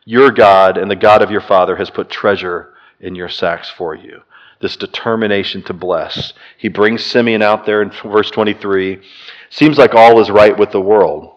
Your 0.05 0.31
God 0.31 0.77
and 0.77 0.89
the 0.89 0.95
God 0.95 1.21
of 1.21 1.31
your 1.31 1.41
father 1.41 1.75
has 1.75 1.89
put 1.89 2.09
treasure 2.09 2.73
in 2.99 3.15
your 3.15 3.29
sacks 3.29 3.69
for 3.69 3.95
you 3.95 4.21
this 4.61 4.77
determination 4.77 5.61
to 5.63 5.73
bless. 5.73 6.33
He 6.57 6.69
brings 6.69 7.05
Simeon 7.05 7.41
out 7.41 7.65
there 7.65 7.81
in 7.81 7.91
verse 8.03 8.31
23. 8.31 9.01
Seems 9.49 9.77
like 9.77 9.93
all 9.93 10.19
is 10.19 10.31
right 10.31 10.57
with 10.57 10.71
the 10.71 10.81
world. 10.81 11.31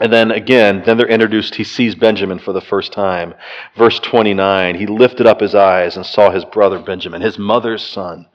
And 0.00 0.12
then 0.12 0.32
again, 0.32 0.82
then 0.84 0.96
they're 0.96 1.06
introduced. 1.06 1.54
He 1.54 1.64
sees 1.64 1.94
Benjamin 1.94 2.38
for 2.40 2.52
the 2.52 2.60
first 2.60 2.92
time. 2.92 3.34
Verse 3.76 4.00
29 4.00 4.74
He 4.74 4.86
lifted 4.86 5.26
up 5.26 5.40
his 5.40 5.54
eyes 5.54 5.96
and 5.96 6.04
saw 6.04 6.30
his 6.30 6.44
brother 6.44 6.80
Benjamin, 6.80 7.22
his 7.22 7.38
mother's 7.38 7.82
son, 7.82 8.26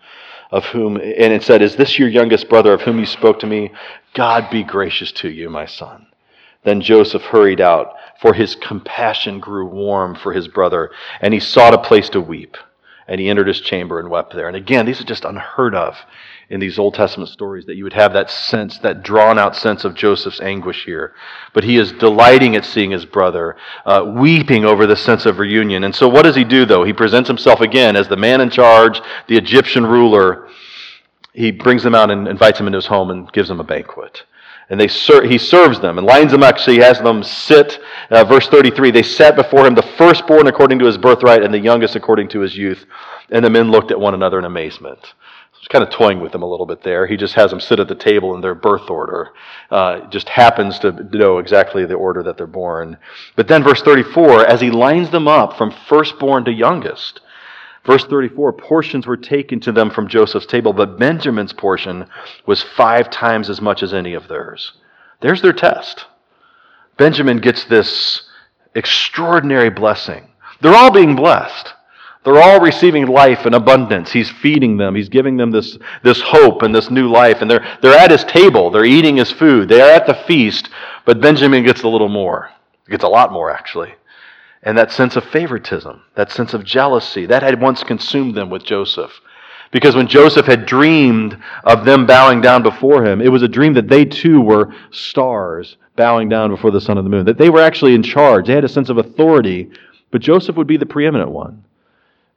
of 0.52 0.66
whom, 0.66 0.98
and 0.98 1.34
it 1.34 1.44
said, 1.44 1.62
Is 1.62 1.76
this 1.76 2.00
your 2.00 2.10
youngest 2.10 2.50
brother 2.50 2.74
of 2.74 2.82
whom 2.82 3.00
you 3.00 3.06
spoke 3.06 3.40
to 3.40 3.48
me? 3.48 3.72
God 4.14 4.50
be 4.50 4.64
gracious 4.64 5.12
to 5.14 5.30
you, 5.30 5.50
my 5.50 5.66
son. 5.66 6.08
Then 6.64 6.82
Joseph 6.82 7.22
hurried 7.24 7.62
out, 7.62 7.94
for 8.22 8.34
his 8.34 8.56
compassion 8.56 9.40
grew 9.40 9.66
warm 9.66 10.16
for 10.16 10.34
his 10.34 10.48
brother, 10.48 10.92
and 11.22 11.34
he 11.34 11.40
sought 11.40 11.74
a 11.74 11.78
place 11.78 12.10
to 12.10 12.22
weep 12.22 12.58
and 13.10 13.20
he 13.20 13.28
entered 13.28 13.48
his 13.48 13.60
chamber 13.60 14.00
and 14.00 14.10
wept 14.10 14.36
there. 14.36 14.48
And 14.48 14.56
again, 14.56 14.86
these 14.86 15.02
are 15.02 15.06
just 15.06 15.26
unheard 15.26 15.74
of 15.74 15.98
in 16.50 16.60
these 16.60 16.80
Old 16.80 16.96
Testament 16.96 17.30
stories 17.30 17.66
that 17.66 17.76
you 17.76 17.84
would 17.84 17.94
have 17.94 18.14
that 18.14 18.30
sense, 18.30 18.80
that 18.80 19.04
drawn 19.04 19.38
out 19.38 19.56
sense 19.56 19.86
of 19.86 19.94
Joseph's 19.94 20.42
anguish 20.42 20.86
here. 20.86 21.14
But 21.54 21.64
he 21.64 21.78
is 21.78 21.92
delighting 21.92 22.56
at 22.56 22.66
seeing 22.66 22.92
his 22.92 23.06
brother, 23.06 23.56
uh, 23.86 24.12
weeping 24.16 24.66
over 24.66 24.88
the 24.88 24.96
sense 24.96 25.26
of 25.26 25.40
reunion. 25.40 25.84
And 25.84 25.96
so, 25.96 26.08
what 26.08 26.24
does 26.24 26.36
he 26.36 26.44
do, 26.44 26.66
though? 26.66 26.84
He 26.84 26.94
presents 26.94 27.28
himself 27.28 27.62
again 27.62 27.96
as 27.96 28.08
the 28.08 28.18
man 28.18 28.42
in 28.42 28.50
charge, 28.50 29.00
the 29.28 29.38
Egyptian 29.38 29.86
ruler. 29.86 30.48
He 31.34 31.52
brings 31.52 31.84
them 31.84 31.94
out 31.94 32.10
and 32.10 32.28
invites 32.28 32.58
them 32.58 32.68
into 32.68 32.78
his 32.78 32.88
home 32.88 33.12
and 33.12 33.32
gives 33.32 33.48
them 33.48 33.60
a 33.60 33.64
banquet 33.64 34.24
and 34.70 34.80
they 34.80 34.88
ser- 34.88 35.26
he 35.26 35.38
serves 35.38 35.80
them 35.80 35.98
and 35.98 36.06
lines 36.06 36.32
them 36.32 36.44
up. 36.44 36.60
So 36.60 36.72
he 36.72 36.78
has 36.78 37.00
them 37.00 37.24
sit. 37.24 37.80
Uh, 38.10 38.24
verse 38.24 38.48
33 38.48 38.92
They 38.92 39.04
sat 39.04 39.36
before 39.36 39.66
him, 39.66 39.76
the 39.76 39.82
firstborn 39.82 40.48
according 40.48 40.80
to 40.80 40.86
his 40.86 40.98
birthright, 40.98 41.44
and 41.44 41.54
the 41.54 41.60
youngest 41.60 41.96
according 41.96 42.30
to 42.30 42.40
his 42.40 42.56
youth. 42.56 42.86
And 43.32 43.44
the 43.44 43.50
men 43.50 43.72
looked 43.72 43.92
at 43.92 44.00
one 44.00 44.14
another 44.14 44.40
in 44.40 44.46
amazement. 44.46 45.14
He's 45.60 45.67
kind 45.67 45.84
of 45.84 45.89
toying 45.89 46.22
with 46.22 46.32
them 46.32 46.41
a 46.41 46.50
little 46.50 46.65
bit 46.65 46.84
there. 46.84 47.06
He 47.06 47.17
just 47.17 47.34
has 47.34 47.52
them 47.52 47.60
sit 47.60 47.80
at 47.80 47.88
the 47.88 47.95
table 47.95 48.34
in 48.34 48.41
their 48.41 48.56
birth 48.56 48.89
order. 48.89 49.30
Uh, 49.69 50.08
just 50.10 50.30
happens 50.30 50.80
to 50.80 50.91
know 51.15 51.39
exactly 51.39 51.86
the 51.86 51.95
order 51.95 52.24
that 52.24 52.38
they're 52.38 52.48
born. 52.48 52.98
But 53.36 53.48
then, 53.48 53.63
verse 53.63 53.82
34, 53.82 54.45
as 54.45 54.62
he 54.62 54.72
lines 54.72 55.10
them 55.10 55.28
up 55.28 55.58
from 55.58 55.76
firstborn 55.88 56.45
to 56.45 56.52
youngest, 56.52 57.22
Verse 57.86 58.06
34 58.06 58.54
portions 58.54 59.08
were 59.08 59.17
taken 59.17 59.60
to 59.62 59.72
them 59.72 59.89
from 59.89 60.08
Joseph's 60.08 60.45
table, 60.45 60.74
but 60.74 61.00
Benjamin's 61.00 61.54
portion 61.54 62.06
was 62.45 62.62
five 62.62 63.10
times 63.10 63.50
as 63.50 63.62
much 63.62 63.82
as 63.82 63.93
any 63.93 64.13
of 64.13 64.28
theirs. 64.28 64.74
There's 65.22 65.41
their 65.41 65.54
test. 65.54 66.06
Benjamin 66.98 67.38
gets 67.38 67.65
this 67.65 68.30
extraordinary 68.76 69.69
blessing. 69.69 70.30
They're 70.62 70.76
all 70.76 70.91
being 70.91 71.15
blessed. 71.15 71.74
They're 72.23 72.41
all 72.41 72.60
receiving 72.60 73.08
life 73.08 73.45
and 73.45 73.55
abundance. 73.55 74.12
He's 74.12 74.29
feeding 74.29 74.77
them. 74.77 74.95
He's 74.95 75.10
giving 75.10 75.38
them 75.38 75.51
this, 75.51 75.77
this 76.03 76.21
hope 76.21 76.62
and 76.63 76.75
this 76.75 76.91
new 76.91 77.10
life. 77.10 77.41
And 77.41 77.49
they're, 77.49 77.65
they're 77.82 77.97
at 77.97 78.12
his 78.12 78.25
table. 78.25 78.69
They're 78.69 78.86
eating 78.86 79.17
his 79.17 79.32
food. 79.32 79.69
They 79.69 79.82
are 79.82 79.91
at 79.91 80.05
the 80.05 80.13
feast. 80.13 80.69
But 81.05 81.21
Benjamin 81.21 81.63
gets 81.63 81.84
a 81.84 81.88
little 81.88 82.10
more. 82.10 82.49
He 82.86 82.91
gets 82.91 83.03
a 83.03 83.10
lot 83.10 83.32
more, 83.32 83.49
actually 83.49 83.93
and 84.63 84.77
that 84.77 84.91
sense 84.91 85.15
of 85.15 85.23
favoritism, 85.25 86.01
that 86.15 86.32
sense 86.32 86.53
of 86.53 86.63
jealousy, 86.63 87.25
that 87.25 87.43
had 87.43 87.62
once 87.62 87.84
consumed 87.84 88.36
them 88.36 88.49
with 88.49 88.63
Joseph. 88.63 89.12
Because 89.71 89.95
when 89.95 90.08
Joseph 90.08 90.47
had 90.47 90.65
dreamed 90.65 91.38
of 91.63 91.86
them 91.86 92.05
bowing 92.05 92.41
down 92.41 92.63
before 92.63 93.05
him, 93.05 93.21
it 93.21 93.32
was 93.32 93.43
a 93.43 93.47
dream 93.47 93.73
that 93.75 93.88
they 93.88 94.03
too 94.03 94.41
were 94.41 94.73
stars 94.89 95.77
bowing 95.95 96.27
down 96.27 96.49
before 96.49 96.71
the 96.71 96.82
sun 96.82 96.97
and 96.97 97.05
the 97.05 97.10
moon, 97.10 97.25
that 97.25 97.38
they 97.38 97.49
were 97.49 97.62
actually 97.62 97.93
in 97.93 98.03
charge. 98.03 98.47
They 98.47 98.53
had 98.53 98.63
a 98.63 98.69
sense 98.69 98.89
of 98.89 98.97
authority, 98.97 99.69
but 100.12 100.21
Joseph 100.21 100.55
would 100.55 100.67
be 100.67 100.77
the 100.77 100.86
preeminent 100.86 101.29
one. 101.29 101.63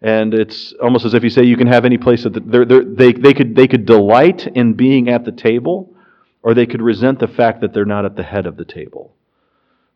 And 0.02 0.34
it's 0.34 0.72
almost 0.82 1.04
as 1.04 1.14
if 1.14 1.22
you 1.22 1.30
say 1.30 1.44
you 1.44 1.56
can 1.56 1.68
have 1.68 1.84
any 1.84 1.96
place 1.96 2.24
that 2.24 2.34
the, 2.34 2.94
they, 2.96 3.12
they, 3.12 3.32
could, 3.32 3.54
they 3.54 3.68
could 3.68 3.86
delight 3.86 4.48
in 4.48 4.74
being 4.74 5.08
at 5.08 5.24
the 5.24 5.30
table, 5.30 5.94
or 6.42 6.54
they 6.54 6.66
could 6.66 6.82
resent 6.82 7.20
the 7.20 7.28
fact 7.28 7.60
that 7.60 7.72
they're 7.72 7.84
not 7.84 8.04
at 8.04 8.16
the 8.16 8.24
head 8.24 8.44
of 8.44 8.56
the 8.56 8.64
table. 8.64 9.14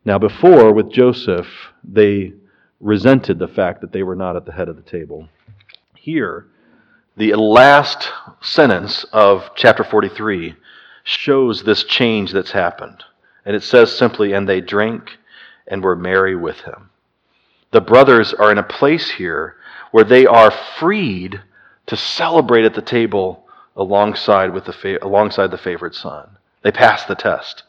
Now, 0.05 0.17
before, 0.17 0.73
with 0.73 0.89
Joseph, 0.89 1.47
they 1.83 2.31
resented 2.79 3.37
the 3.37 3.49
fact 3.49 3.81
that 3.81 3.91
they 3.91 4.01
were 4.01 4.15
not 4.15 4.37
at 4.37 4.45
the 4.45 4.53
head 4.53 4.69
of 4.69 4.77
the 4.77 4.89
table. 4.89 5.27
Here, 5.95 6.47
the 7.17 7.33
last 7.35 8.09
sentence 8.39 9.03
of 9.11 9.49
chapter 9.57 9.83
43 9.83 10.55
shows 11.03 11.63
this 11.63 11.83
change 11.83 12.31
that's 12.31 12.51
happened. 12.51 13.03
And 13.45 13.57
it 13.57 13.63
says 13.63 13.97
simply, 13.97 14.31
And 14.31 14.47
they 14.47 14.61
drank 14.61 15.17
and 15.67 15.83
were 15.83 15.97
merry 15.97 16.35
with 16.35 16.61
him. 16.61 16.91
The 17.71 17.81
brothers 17.81 18.33
are 18.33 18.51
in 18.51 18.57
a 18.57 18.63
place 18.63 19.11
here 19.11 19.56
where 19.91 20.03
they 20.03 20.25
are 20.25 20.51
freed 20.51 21.41
to 21.87 21.97
celebrate 21.97 22.65
at 22.65 22.73
the 22.73 22.81
table 22.81 23.47
alongside, 23.75 24.53
with 24.53 24.65
the 24.65 24.99
alongside 25.01 25.51
the 25.51 25.57
favorite 25.57 25.95
son. 25.95 26.37
They 26.63 26.71
pass 26.71 27.05
the 27.05 27.15
test. 27.15 27.63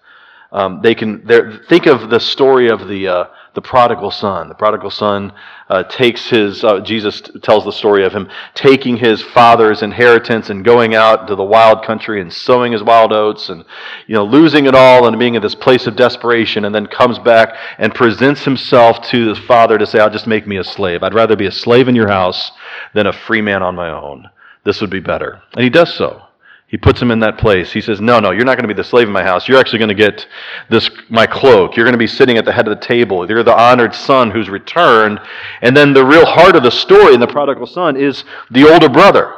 Um, 0.51 0.81
they 0.83 0.95
can 0.95 1.27
think 1.69 1.87
of 1.87 2.09
the 2.09 2.21
story 2.21 2.69
of 2.71 2.89
the 2.89 3.07
uh, 3.07 3.25
the 3.55 3.61
prodigal 3.61 4.11
son. 4.11 4.49
The 4.49 4.55
prodigal 4.55 4.91
son 4.91 5.33
uh, 5.69 5.83
takes 5.83 6.31
his. 6.31 6.65
Uh, 6.65 6.81
Jesus 6.81 7.21
tells 7.43 7.65
the 7.65 7.73
story 7.73 8.05
of 8.05 8.13
him 8.15 8.29
taking 8.55 8.97
his 8.97 9.21
father's 9.21 9.83
inheritance 9.83 10.49
and 10.49 10.65
going 10.65 10.95
out 10.95 11.29
to 11.29 11.35
the 11.35 11.45
wild 11.45 11.85
country 11.85 12.23
and 12.23 12.33
sowing 12.33 12.73
his 12.73 12.83
wild 12.83 13.13
oats 13.13 13.51
and 13.51 13.63
you 14.07 14.15
know 14.15 14.25
losing 14.25 14.65
it 14.65 14.75
all 14.75 15.07
and 15.07 15.19
being 15.19 15.35
in 15.35 15.43
this 15.43 15.55
place 15.55 15.87
of 15.87 15.97
desperation, 15.97 16.65
and 16.65 16.75
then 16.75 16.87
comes 16.87 17.19
back 17.19 17.55
and 17.77 17.95
presents 17.95 18.45
himself 18.45 19.03
to 19.09 19.29
his 19.29 19.39
father 19.41 19.77
to 19.77 19.87
say, 19.87 19.99
"I'll 19.99 20.09
just 20.09 20.27
make 20.27 20.47
me 20.47 20.57
a 20.57 20.65
slave. 20.65 21.03
I'd 21.03 21.15
rather 21.15 21.37
be 21.37 21.47
a 21.47 21.53
slave 21.53 21.89
in 21.89 21.97
your 21.97 22.09
house 22.09 22.53
than 22.95 23.07
a 23.07 23.13
free 23.13 23.43
man 23.43 23.63
on 23.63 23.75
my 23.75 23.91
own. 23.91 24.31
This 24.65 24.81
would 24.81 24.91
be 24.91 25.01
better." 25.01 25.43
And 25.55 25.65
he 25.65 25.71
does 25.71 25.93
so. 25.95 26.28
He 26.69 26.77
puts 26.77 27.01
him 27.01 27.11
in 27.11 27.21
that 27.21 27.39
place. 27.39 27.73
He 27.73 27.81
says, 27.81 27.99
No, 27.99 28.21
no, 28.21 28.31
you're 28.31 28.45
not 28.45 28.59
going 28.59 28.69
to 28.69 28.75
be 28.75 28.77
the 28.77 28.85
slave 28.85 29.07
in 29.07 29.13
my 29.13 29.23
house. 29.23 29.49
You're 29.49 29.59
actually 29.59 29.79
going 29.79 29.89
to 29.89 29.95
get 29.95 30.27
this 30.69 30.91
my 31.09 31.27
cloak. 31.27 31.75
You're 31.75 31.87
going 31.87 31.95
to 31.95 31.99
be 31.99 32.07
sitting 32.07 32.37
at 32.37 32.45
the 32.45 32.53
head 32.53 32.69
of 32.69 32.79
the 32.79 32.87
table. 32.87 33.29
You're 33.29 33.43
the 33.43 33.59
honored 33.59 33.95
son 33.95 34.31
who's 34.31 34.51
returned. 34.51 35.19
And 35.63 35.75
then 35.75 35.95
the 35.95 36.05
real 36.05 36.27
heart 36.27 36.57
of 36.57 36.63
the 36.63 36.71
story 36.71 37.15
in 37.15 37.21
the 37.21 37.27
prodigal 37.27 37.67
son 37.67 37.97
is 37.97 38.23
the 38.51 38.71
older 38.71 38.91
brother 38.91 39.35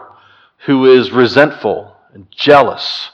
who 0.66 0.86
is 0.86 1.12
resentful 1.12 1.96
and 2.12 2.26
jealous. 2.32 3.10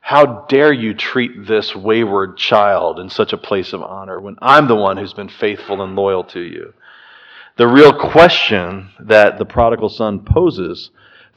How 0.00 0.46
dare 0.48 0.72
you 0.72 0.94
treat 0.94 1.46
this 1.46 1.76
wayward 1.76 2.38
child 2.38 2.98
in 2.98 3.10
such 3.10 3.34
a 3.34 3.38
place 3.38 3.74
of 3.74 3.82
honor 3.82 4.18
when 4.18 4.36
I'm 4.40 4.68
the 4.68 4.74
one 4.74 4.96
who's 4.96 5.12
been 5.12 5.28
faithful 5.28 5.82
and 5.82 5.94
loyal 5.94 6.24
to 6.24 6.40
you? 6.40 6.72
The 7.58 7.68
real 7.68 7.92
question 7.92 8.88
that 9.00 9.38
the 9.38 9.44
prodigal 9.44 9.90
son 9.90 10.20
poses 10.20 10.90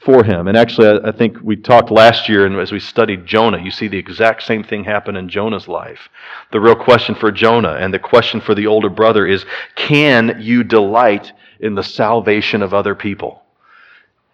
for 0.03 0.23
him. 0.23 0.47
And 0.47 0.57
actually, 0.57 0.99
I 1.03 1.11
think 1.11 1.37
we 1.41 1.55
talked 1.55 1.89
last 1.89 2.27
year, 2.27 2.45
and 2.45 2.59
as 2.59 2.71
we 2.71 2.79
studied 2.79 3.25
Jonah, 3.25 3.61
you 3.61 3.71
see 3.71 3.87
the 3.87 3.97
exact 3.97 4.43
same 4.43 4.63
thing 4.63 4.83
happen 4.83 5.15
in 5.15 5.29
Jonah's 5.29 5.67
life. 5.67 6.09
The 6.51 6.59
real 6.59 6.75
question 6.75 7.15
for 7.15 7.31
Jonah 7.31 7.75
and 7.79 7.93
the 7.93 7.99
question 7.99 8.41
for 8.41 8.53
the 8.53 8.67
older 8.67 8.89
brother 8.89 9.25
is 9.25 9.45
can 9.75 10.37
you 10.39 10.63
delight 10.63 11.31
in 11.59 11.75
the 11.75 11.83
salvation 11.83 12.61
of 12.61 12.73
other 12.73 12.95
people? 12.95 13.41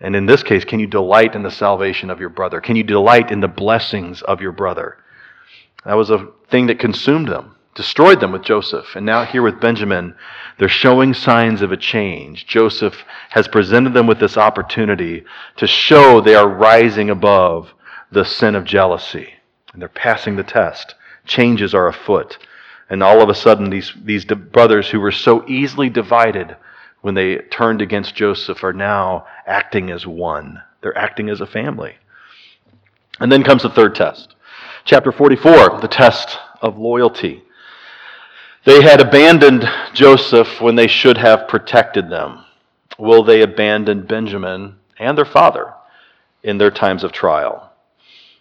And 0.02 0.16
in 0.16 0.26
this 0.26 0.44
case, 0.44 0.64
can 0.64 0.80
you 0.80 0.88
delight 0.88 1.36
in 1.36 1.44
the 1.44 1.52
salvation 1.52 2.10
of 2.10 2.20
your 2.20 2.30
brother? 2.30 2.62
Can 2.62 2.76
you 2.76 2.84
delight 2.84 3.32
in 3.32 3.42
the 3.42 3.48
blessings 3.48 4.22
of 4.22 4.42
your 4.42 4.54
brother? 4.54 4.98
That 5.86 5.96
was 5.96 6.10
a 6.10 6.28
thing 6.50 6.68
that 6.68 6.80
consumed 6.80 7.28
them 7.28 7.56
destroyed 7.80 8.20
them 8.20 8.34
with 8.34 8.44
Joseph. 8.44 8.98
And 8.98 9.06
now, 9.06 9.24
here 9.24 9.42
with 9.42 9.62
Benjamin, 9.62 10.14
they're 10.58 10.68
showing 10.68 11.14
signs 11.14 11.62
of 11.62 11.72
a 11.72 11.78
change. 11.78 12.46
Joseph 12.46 13.06
has 13.30 13.48
presented 13.48 13.94
them 13.94 14.06
with 14.06 14.20
this 14.20 14.36
opportunity 14.36 15.24
to 15.56 15.66
show 15.66 16.20
they 16.20 16.36
are 16.36 16.46
rising 16.46 17.10
above 17.10 17.74
the 18.12 18.26
sin 18.26 18.54
of 18.54 18.66
jealousy. 18.66 19.30
And 19.72 19.82
they're 19.82 19.88
passing 19.88 20.36
the 20.36 20.44
test. 20.44 20.96
Changes 21.24 21.74
are 21.74 21.88
afoot. 21.88 22.38
And 22.90 23.02
all 23.02 23.22
of 23.22 23.30
a 23.30 23.34
sudden, 23.34 23.70
these, 23.70 23.94
these 24.04 24.26
brothers 24.26 24.90
who 24.90 25.00
were 25.00 25.14
so 25.14 25.48
easily 25.48 25.90
divided 25.90 26.58
when 27.00 27.14
they 27.14 27.38
turned 27.38 27.82
against 27.82 28.14
Joseph 28.14 28.62
are 28.62 28.74
now 28.74 29.26
acting 29.48 29.90
as 29.90 30.06
one. 30.06 30.62
They're 30.82 30.98
acting 30.98 31.30
as 31.30 31.40
a 31.40 31.48
family. 31.48 31.96
And 33.22 33.32
then 33.32 33.44
comes 33.44 33.64
the 33.64 33.70
third 33.70 33.96
test. 33.96 34.36
Chapter 34.84 35.14
44, 35.14 35.80
the 35.80 35.88
test 35.88 36.38
of 36.62 36.78
loyalty. 36.78 37.44
They 38.70 38.84
had 38.84 39.02
abandoned 39.02 39.68
Joseph 39.96 40.62
when 40.62 40.76
they 40.76 40.86
should 40.86 41.18
have 41.18 41.48
protected 41.48 42.08
them. 42.08 42.46
Will 43.00 43.24
they 43.24 43.42
abandon 43.42 44.06
Benjamin 44.06 44.76
and 45.00 45.18
their 45.18 45.26
father 45.26 45.74
in 46.44 46.60
their 46.60 46.70
times 46.70 47.04
of 47.04 47.12
trial? 47.12 47.74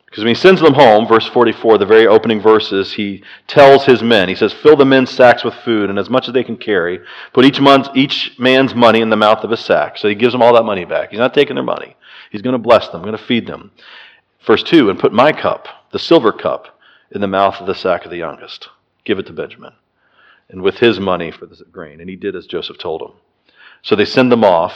Because 0.05 0.25
when 0.25 0.35
he 0.35 0.39
sends 0.39 0.61
them 0.61 0.75
home, 0.75 1.09
verse 1.09 1.27
44, 1.27 1.79
the 1.79 1.87
very 1.87 2.07
opening 2.07 2.43
verses, 2.43 2.93
he 2.93 3.25
tells 3.47 3.87
his 3.87 4.03
men, 4.03 4.29
he 4.29 4.35
says, 4.35 4.53
Fill 4.53 4.77
the 4.77 4.85
men's 4.85 5.09
sacks 5.09 5.45
with 5.45 5.55
food 5.55 5.89
and 5.89 5.99
as 5.99 6.11
much 6.11 6.29
as 6.29 6.35
they 6.35 6.45
can 6.45 6.59
carry. 6.59 7.01
Put 7.33 7.47
each, 7.47 7.59
month, 7.59 7.89
each 7.97 8.39
man's 8.39 8.75
money 8.75 9.01
in 9.01 9.09
the 9.09 9.17
mouth 9.17 9.45
of 9.45 9.53
a 9.53 9.57
sack. 9.57 9.97
So 9.97 10.09
he 10.09 10.15
gives 10.15 10.35
them 10.35 10.43
all 10.43 10.53
that 10.57 10.65
money 10.65 10.85
back. 10.85 11.09
He's 11.09 11.19
not 11.19 11.33
taking 11.33 11.55
their 11.55 11.65
money. 11.65 11.97
He's 12.31 12.43
going 12.43 12.53
to 12.53 12.59
bless 12.59 12.89
them, 12.89 13.01
going 13.01 13.17
to 13.17 13.25
feed 13.25 13.47
them. 13.47 13.71
Verse 14.47 14.63
2, 14.63 14.91
and 14.91 14.99
put 14.99 15.11
my 15.15 15.33
cup, 15.33 15.69
the 15.91 15.99
silver 15.99 16.33
cup, 16.33 16.79
in 17.13 17.23
the 17.23 17.27
mouth 17.27 17.63
of 17.63 17.67
the 17.67 17.75
sack 17.75 18.05
of 18.05 18.11
the 18.11 18.19
youngest. 18.19 18.69
Give 19.07 19.19
it 19.19 19.25
to 19.29 19.33
Benjamin 19.33 19.73
and 20.51 20.63
with 20.63 20.79
his 20.79 20.99
money 20.99 21.31
for 21.31 21.47
the 21.47 21.65
grain. 21.71 22.01
And 22.01 22.09
he 22.09 22.17
did 22.17 22.35
as 22.35 22.47
Joseph 22.47 22.79
told 22.79 23.03
him. 23.03 23.13
So 23.83 23.95
they 23.95 24.05
send 24.05 24.33
them 24.33 24.45
off, 24.45 24.75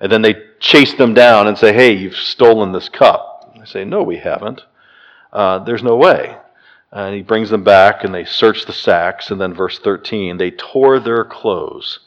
and 0.00 0.10
then 0.10 0.22
they 0.22 0.34
chase 0.58 0.94
them 0.94 1.14
down 1.14 1.46
and 1.46 1.56
say, 1.56 1.72
Hey, 1.72 1.92
you've 1.92 2.16
stolen 2.16 2.72
this 2.72 2.88
cup. 2.88 3.54
They 3.58 3.64
say, 3.64 3.84
No, 3.84 4.02
we 4.02 4.18
haven't. 4.18 4.62
Uh, 5.32 5.60
there's 5.60 5.82
no 5.82 5.96
way. 5.96 6.36
And 6.92 7.14
he 7.14 7.22
brings 7.22 7.50
them 7.50 7.62
back, 7.62 8.02
and 8.02 8.14
they 8.14 8.24
search 8.24 8.66
the 8.66 8.72
sacks. 8.72 9.30
And 9.30 9.40
then, 9.40 9.54
verse 9.54 9.78
13, 9.78 10.36
they 10.36 10.50
tore 10.50 10.98
their 10.98 11.24
clothes, 11.24 12.00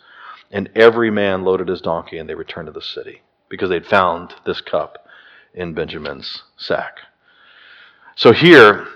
and 0.52 0.70
every 0.76 1.10
man 1.10 1.44
loaded 1.44 1.70
his 1.70 1.82
donkey, 1.82 2.18
and 2.18 2.30
they 2.30 2.36
returned 2.36 2.68
to 2.68 2.74
the 2.74 2.82
city 2.82 3.22
because 3.48 3.70
they'd 3.70 3.86
found 3.86 4.34
this 4.46 4.62
cup 4.62 5.08
in 5.54 5.74
Benjamin's 5.74 6.44
sack. 6.58 6.98
So 8.16 8.34
here, 8.34 8.88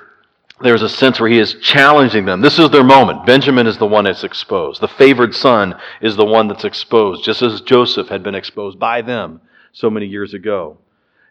there's 0.62 0.82
a 0.82 0.89
sense 0.89 1.20
where 1.20 1.30
he 1.30 1.38
is 1.38 1.56
challenging 1.62 2.26
them. 2.26 2.41
This 2.41 2.58
is 2.58 2.70
their 2.70 2.84
moment. 2.84 3.26
Benjamin 3.26 3.67
is 3.67 3.78
the 3.78 3.86
one 3.86 4.06
that's 4.06 4.24
exposed. 4.24 4.82
The 4.82 4.88
favored 4.88 5.36
son 5.36 5.76
is 6.02 6.15
the 6.15 6.26
one 6.26 6.48
that's 6.48 6.65
exposed, 6.65 7.24
just 7.24 7.41
as 7.41 7.62
Joseph 7.62 8.10
had 8.10 8.24
been 8.24 8.36
exposed 8.36 8.80
by 8.80 9.02
them 9.02 9.41
so 9.72 9.89
many 9.89 10.08
years 10.08 10.34
ago. 10.34 10.78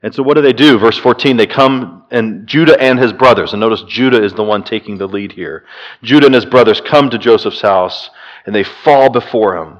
And 0.03 0.15
so 0.15 0.23
what 0.23 0.35
do 0.35 0.43
they 0.43 0.53
do? 0.53 0.79
Verse 0.79 0.99
14, 0.99 1.37
they 1.37 1.47
come, 1.47 2.05
and 2.11 2.47
Judah 2.47 2.81
and 2.81 2.99
his 2.99 3.13
brothers, 3.13 3.53
and 3.53 3.61
notice 3.61 3.83
Judah 3.89 4.23
is 4.23 4.35
the 4.35 4.45
one 4.45 4.63
taking 4.63 4.99
the 4.99 5.09
lead 5.09 5.33
here. 5.33 5.65
Judah 6.03 6.27
and 6.27 6.35
his 6.35 6.45
brothers 6.45 6.81
come 6.81 7.11
to 7.11 7.19
Joseph's 7.19 7.63
house, 7.63 8.11
and 8.45 8.55
they 8.55 8.63
fall 8.63 9.11
before 9.11 9.57
him. 9.57 9.79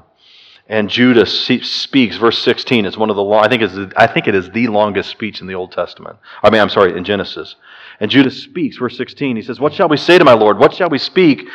And 0.69 0.89
Judah 0.89 1.25
speaks, 1.25 2.17
verse 2.17 2.43
16 2.43 2.85
is 2.85 2.97
one 2.97 3.09
of 3.09 3.15
the 3.15 3.23
long, 3.23 3.45
I 3.45 3.47
think, 3.47 3.61
is, 3.61 3.77
I 3.95 4.05
think 4.05 4.27
it 4.27 4.35
is 4.35 4.49
the 4.49 4.67
longest 4.67 5.09
speech 5.09 5.39
in 5.39 5.47
the 5.47 5.55
Old 5.55 5.71
Testament. 5.71 6.17
I 6.43 6.49
mean, 6.49 6.59
I'm 6.59 6.69
sorry, 6.69 6.97
in 6.97 7.05
Genesis. 7.05 7.55
And 8.01 8.11
Judah 8.11 8.31
speaks, 8.31 8.77
verse 8.77 8.97
16. 8.97 9.37
He 9.37 9.41
says, 9.41 9.61
What 9.61 9.73
shall 9.73 9.87
we 9.87 9.95
say 9.95 10.17
to 10.17 10.25
my 10.25 10.33
Lord? 10.33 10.59
What 10.59 10.73
shall 10.73 10.89
we 10.89 10.97
speak? 10.97 11.47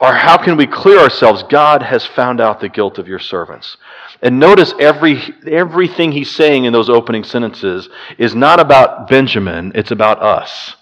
Or 0.00 0.12
how 0.12 0.36
can 0.36 0.56
we 0.56 0.66
clear 0.66 0.98
ourselves? 0.98 1.44
God 1.44 1.82
has 1.82 2.04
found 2.04 2.40
out 2.40 2.60
the 2.60 2.68
guilt 2.68 2.98
of 2.98 3.08
your 3.08 3.18
servants. 3.18 3.76
And 4.20 4.38
notice 4.38 4.72
every, 4.78 5.20
everything 5.46 6.12
he's 6.12 6.30
saying 6.30 6.64
in 6.64 6.72
those 6.72 6.88
opening 6.88 7.24
sentences 7.24 7.88
is 8.18 8.34
not 8.34 8.60
about 8.60 9.08
Benjamin, 9.08 9.72
it's 9.74 9.90
about 9.90 10.22
us. 10.22 10.76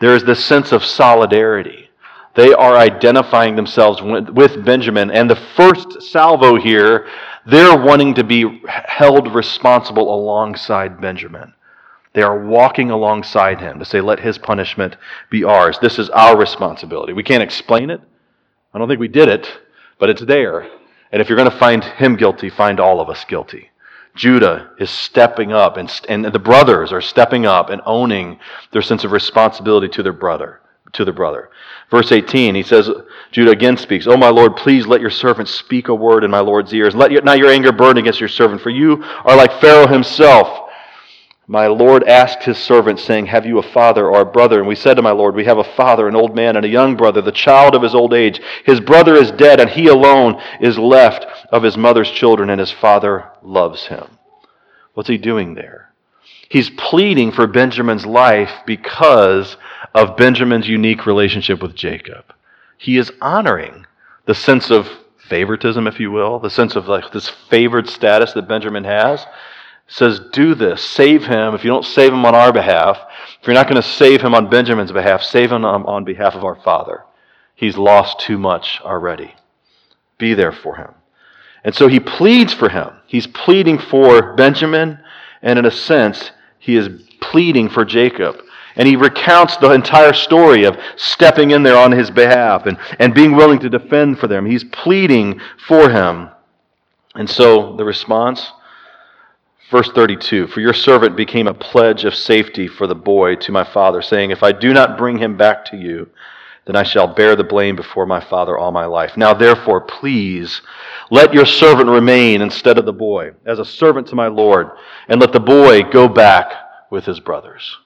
There 0.00 0.14
is 0.14 0.24
this 0.24 0.44
sense 0.44 0.72
of 0.72 0.84
solidarity. 0.84 1.89
They 2.34 2.52
are 2.52 2.76
identifying 2.76 3.56
themselves 3.56 4.00
with 4.02 4.64
Benjamin. 4.64 5.10
And 5.10 5.28
the 5.28 5.42
first 5.56 6.02
salvo 6.02 6.56
here, 6.56 7.08
they're 7.46 7.76
wanting 7.76 8.14
to 8.14 8.24
be 8.24 8.62
held 8.68 9.34
responsible 9.34 10.14
alongside 10.14 11.00
Benjamin. 11.00 11.54
They 12.12 12.22
are 12.22 12.44
walking 12.44 12.90
alongside 12.90 13.60
him 13.60 13.78
to 13.78 13.84
say, 13.84 14.00
let 14.00 14.20
his 14.20 14.38
punishment 14.38 14.96
be 15.30 15.44
ours. 15.44 15.78
This 15.80 15.98
is 15.98 16.10
our 16.10 16.36
responsibility. 16.36 17.12
We 17.12 17.22
can't 17.22 17.42
explain 17.42 17.90
it. 17.90 18.00
I 18.72 18.78
don't 18.78 18.88
think 18.88 19.00
we 19.00 19.08
did 19.08 19.28
it, 19.28 19.48
but 19.98 20.10
it's 20.10 20.24
there. 20.24 20.68
And 21.12 21.20
if 21.20 21.28
you're 21.28 21.38
going 21.38 21.50
to 21.50 21.58
find 21.58 21.82
him 21.82 22.16
guilty, 22.16 22.50
find 22.50 22.78
all 22.78 23.00
of 23.00 23.08
us 23.08 23.24
guilty. 23.24 23.70
Judah 24.14 24.70
is 24.78 24.90
stepping 24.90 25.52
up, 25.52 25.76
and, 25.76 25.90
and 26.08 26.24
the 26.24 26.38
brothers 26.38 26.92
are 26.92 27.00
stepping 27.00 27.46
up 27.46 27.70
and 27.70 27.80
owning 27.86 28.38
their 28.72 28.82
sense 28.82 29.04
of 29.04 29.12
responsibility 29.12 29.88
to 29.88 30.02
their 30.02 30.12
brother. 30.12 30.59
To 30.94 31.04
the 31.04 31.12
brother. 31.12 31.50
Verse 31.90 32.10
18, 32.10 32.54
he 32.54 32.62
says, 32.62 32.90
Judah 33.30 33.52
again 33.52 33.76
speaks, 33.76 34.06
Oh, 34.06 34.16
my 34.16 34.28
Lord, 34.28 34.56
please 34.56 34.86
let 34.86 35.00
your 35.00 35.10
servant 35.10 35.48
speak 35.48 35.88
a 35.88 35.94
word 35.94 36.24
in 36.24 36.30
my 36.30 36.40
Lord's 36.40 36.74
ears. 36.74 36.94
Let 36.94 37.12
your, 37.12 37.22
not 37.22 37.38
your 37.38 37.50
anger 37.50 37.70
burn 37.70 37.96
against 37.96 38.18
your 38.18 38.28
servant, 38.28 38.60
for 38.60 38.70
you 38.70 39.02
are 39.02 39.36
like 39.36 39.60
Pharaoh 39.60 39.86
himself 39.86 40.70
my 41.50 41.66
Lord 41.66 42.04
asked 42.04 42.44
his 42.44 42.58
servant, 42.58 43.00
saying, 43.00 43.26
Have 43.26 43.44
you 43.44 43.58
a 43.58 43.72
father 43.72 44.06
or 44.06 44.20
a 44.20 44.24
brother? 44.24 44.60
And 44.60 44.68
we 44.68 44.76
said 44.76 44.94
to 44.94 45.02
my 45.02 45.10
Lord, 45.10 45.34
We 45.34 45.46
have 45.46 45.58
a 45.58 45.64
father, 45.64 46.06
an 46.06 46.14
old 46.14 46.32
man, 46.32 46.54
and 46.54 46.64
a 46.64 46.68
young 46.68 46.96
brother, 46.96 47.20
the 47.20 47.32
child 47.32 47.74
of 47.74 47.82
his 47.82 47.92
old 47.92 48.14
age. 48.14 48.40
His 48.64 48.78
brother 48.78 49.16
is 49.16 49.32
dead, 49.32 49.58
and 49.58 49.68
he 49.68 49.88
alone 49.88 50.40
is 50.60 50.78
left 50.78 51.26
of 51.50 51.64
his 51.64 51.76
mother's 51.76 52.08
children, 52.08 52.50
and 52.50 52.60
his 52.60 52.70
father 52.70 53.32
loves 53.42 53.88
him. 53.88 54.16
What's 54.94 55.08
he 55.08 55.18
doing 55.18 55.54
there? 55.54 55.92
He's 56.48 56.70
pleading 56.70 57.32
for 57.32 57.48
Benjamin's 57.48 58.06
life 58.06 58.52
because 58.64 59.56
of 59.94 60.16
Benjamin's 60.16 60.68
unique 60.68 61.06
relationship 61.06 61.62
with 61.62 61.74
Jacob. 61.74 62.24
He 62.78 62.96
is 62.96 63.12
honoring 63.20 63.86
the 64.26 64.34
sense 64.34 64.70
of 64.70 64.88
favoritism, 65.28 65.86
if 65.86 66.00
you 66.00 66.10
will, 66.10 66.38
the 66.38 66.50
sense 66.50 66.76
of 66.76 66.88
like 66.88 67.12
this 67.12 67.28
favored 67.28 67.88
status 67.88 68.32
that 68.32 68.48
Benjamin 68.48 68.84
has 68.84 69.26
says, 69.90 70.20
Do 70.32 70.54
this, 70.54 70.82
save 70.82 71.24
him. 71.24 71.54
If 71.54 71.64
you 71.64 71.70
don't 71.70 71.84
save 71.84 72.12
him 72.12 72.24
on 72.24 72.34
our 72.34 72.52
behalf, 72.52 72.98
if 73.40 73.46
you're 73.46 73.54
not 73.54 73.68
going 73.68 73.82
to 73.82 73.88
save 73.88 74.22
him 74.22 74.34
on 74.34 74.48
Benjamin's 74.48 74.92
behalf, 74.92 75.22
save 75.22 75.52
him 75.52 75.64
on, 75.64 75.84
on 75.84 76.04
behalf 76.04 76.34
of 76.34 76.44
our 76.44 76.56
father. 76.56 77.04
He's 77.54 77.76
lost 77.76 78.20
too 78.20 78.38
much 78.38 78.80
already. 78.82 79.34
Be 80.16 80.34
there 80.34 80.52
for 80.52 80.76
him. 80.76 80.94
And 81.64 81.74
so 81.74 81.88
he 81.88 82.00
pleads 82.00 82.54
for 82.54 82.68
him. 82.68 82.90
He's 83.06 83.26
pleading 83.26 83.78
for 83.78 84.34
Benjamin, 84.34 84.98
and 85.42 85.58
in 85.58 85.66
a 85.66 85.70
sense, 85.70 86.30
he 86.58 86.76
is 86.76 86.88
pleading 87.20 87.68
for 87.68 87.84
Jacob. 87.84 88.40
And 88.80 88.88
he 88.88 88.96
recounts 88.96 89.56
the 89.58 89.70
entire 89.70 90.12
story 90.12 90.64
of 90.64 90.76
stepping 90.96 91.52
in 91.52 91.62
there 91.62 91.78
on 91.78 91.92
his 91.92 92.10
behalf 92.10 92.66
and, 92.66 92.76
and 92.98 93.14
being 93.14 93.36
willing 93.36 93.60
to 93.60 93.70
defend 93.70 94.18
for 94.18 94.26
them. 94.26 94.44
He's 94.44 94.64
pleading 94.64 95.40
for 95.68 95.88
him. 95.88 96.30
And 97.14 97.30
so 97.30 97.76
the 97.76 97.84
response 97.84 98.50
Verse 99.70 99.90
32 99.92 100.48
For 100.48 100.60
your 100.60 100.74
servant 100.74 101.16
became 101.16 101.46
a 101.46 101.54
pledge 101.54 102.04
of 102.04 102.14
safety 102.14 102.66
for 102.66 102.86
the 102.86 102.94
boy 102.94 103.36
to 103.36 103.52
my 103.52 103.64
father, 103.64 104.02
saying, 104.02 104.30
If 104.30 104.42
I 104.42 104.52
do 104.52 104.72
not 104.72 104.98
bring 104.98 105.18
him 105.18 105.36
back 105.36 105.64
to 105.66 105.76
you, 105.76 106.10
then 106.66 106.76
I 106.76 106.82
shall 106.82 107.06
bear 107.06 107.36
the 107.36 107.44
blame 107.44 107.76
before 107.76 108.04
my 108.04 108.20
father 108.20 108.58
all 108.58 108.72
my 108.72 108.84
life. 108.84 109.16
Now, 109.16 109.32
therefore, 109.32 109.80
please 109.80 110.60
let 111.10 111.32
your 111.32 111.46
servant 111.46 111.88
remain 111.88 112.42
instead 112.42 112.78
of 112.78 112.84
the 112.84 112.92
boy, 112.92 113.32
as 113.46 113.58
a 113.58 113.64
servant 113.64 114.08
to 114.08 114.16
my 114.16 114.26
Lord, 114.26 114.70
and 115.08 115.20
let 115.20 115.32
the 115.32 115.40
boy 115.40 115.82
go 115.84 116.08
back 116.08 116.52
with 116.90 117.04
his 117.04 117.20
brothers. 117.20 117.76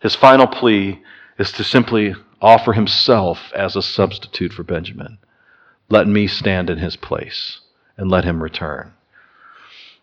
His 0.00 0.14
final 0.14 0.46
plea 0.46 1.02
is 1.38 1.52
to 1.52 1.64
simply 1.64 2.14
offer 2.40 2.72
himself 2.72 3.52
as 3.54 3.76
a 3.76 3.82
substitute 3.82 4.52
for 4.52 4.62
Benjamin. 4.62 5.18
Let 5.88 6.06
me 6.06 6.26
stand 6.26 6.70
in 6.70 6.78
his 6.78 6.96
place 6.96 7.60
and 7.96 8.10
let 8.10 8.24
him 8.24 8.42
return. 8.42 8.92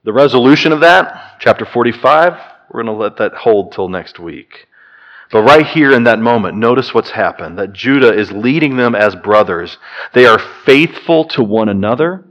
The 0.03 0.13
resolution 0.13 0.71
of 0.71 0.81
that, 0.81 1.37
chapter 1.39 1.65
45, 1.65 2.33
we're 2.69 2.83
going 2.83 2.95
to 2.95 3.01
let 3.01 3.17
that 3.17 3.33
hold 3.33 3.71
till 3.71 3.89
next 3.89 4.19
week. 4.19 4.67
But 5.31 5.43
right 5.43 5.65
here 5.65 5.91
in 5.91 6.03
that 6.03 6.19
moment, 6.19 6.57
notice 6.57 6.93
what's 6.93 7.11
happened 7.11 7.57
that 7.57 7.73
Judah 7.73 8.13
is 8.13 8.31
leading 8.31 8.77
them 8.77 8.93
as 8.93 9.15
brothers. 9.15 9.77
They 10.13 10.25
are 10.25 10.39
faithful 10.65 11.25
to 11.29 11.43
one 11.43 11.69
another 11.69 12.25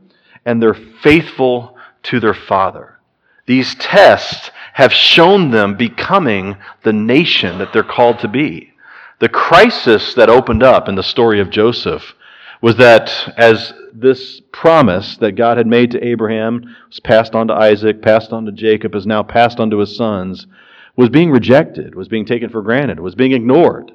and 0.45 0.63
they're 0.63 0.79
faithful 1.03 1.77
to 2.05 2.21
their 2.21 2.35
father. 2.35 2.99
These 3.47 3.75
tests 3.75 4.51
have 4.75 4.93
shown 4.93 5.51
them 5.51 5.77
becoming 5.77 6.57
the 6.83 6.93
nation 6.93 7.59
that 7.59 7.73
they're 7.73 7.83
called 7.83 8.19
to 8.19 8.29
be. 8.29 8.73
The 9.21 9.29
crisis 9.29 10.15
that 10.15 10.29
opened 10.29 10.63
up 10.65 10.89
in 10.89 10.97
the 10.97 11.03
story 11.03 11.41
of 11.41 11.49
Joseph 11.49 12.15
was 12.61 12.77
that 12.77 13.35
as 13.37 13.73
this 13.93 14.41
promise 14.53 15.17
that 15.19 15.33
God 15.33 15.59
had 15.59 15.69
made 15.69 15.93
to 15.93 16.05
Abraham 16.05 16.75
was 16.89 16.99
passed 16.99 17.37
on 17.37 17.47
to 17.49 17.55
Isaac, 17.55 18.03
passed 18.03 18.33
on 18.33 18.47
to 18.47 18.53
Jacob, 18.53 18.97
is 18.97 19.07
now 19.07 19.23
passed 19.23 19.61
on 19.61 19.71
to 19.71 19.79
his 19.79 19.97
sons, 19.97 20.47
was 20.97 21.09
being 21.09 21.31
rejected, 21.31 21.95
was 21.95 22.09
being 22.09 22.27
taken 22.27 22.51
for 22.51 22.63
granted, 22.63 22.99
was 22.99 23.15
being 23.15 23.33
ignored. 23.33 23.93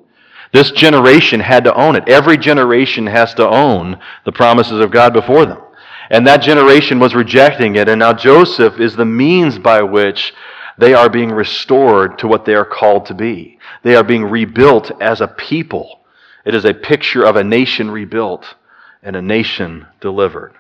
This 0.54 0.72
generation 0.72 1.42
had 1.42 1.66
to 1.66 1.76
own 1.76 1.98
it. 1.98 2.08
Every 2.08 2.38
generation 2.38 3.06
has 3.08 3.34
to 3.34 3.48
own 3.48 4.00
the 4.24 4.32
promises 4.32 4.80
of 4.80 4.92
God 4.92 5.12
before 5.12 5.46
them. 5.46 5.62
And 6.10 6.26
that 6.26 6.42
generation 6.42 7.00
was 7.00 7.14
rejecting 7.14 7.76
it, 7.76 7.90
and 7.90 8.00
now 8.00 8.14
Joseph 8.14 8.80
is 8.80 8.96
the 8.96 9.06
means 9.06 9.60
by 9.60 9.82
which 9.82 10.34
they 10.80 10.94
are 10.94 11.10
being 11.10 11.32
restored 11.32 12.18
to 12.20 12.28
what 12.28 12.46
they 12.46 12.56
are 12.56 12.66
called 12.66 13.06
to 13.08 13.14
be. 13.14 13.60
They 13.84 13.96
are 13.96 14.04
being 14.04 14.24
rebuilt 14.24 14.92
as 15.02 15.20
a 15.20 15.28
people. 15.28 16.00
It 16.46 16.56
is 16.56 16.64
a 16.64 16.74
picture 16.74 17.26
of 17.26 17.36
a 17.36 17.44
nation 17.44 17.92
rebuilt 17.92 18.56
and 19.04 19.16
a 19.16 19.22
nation 19.22 19.86
delivered. 20.00 20.54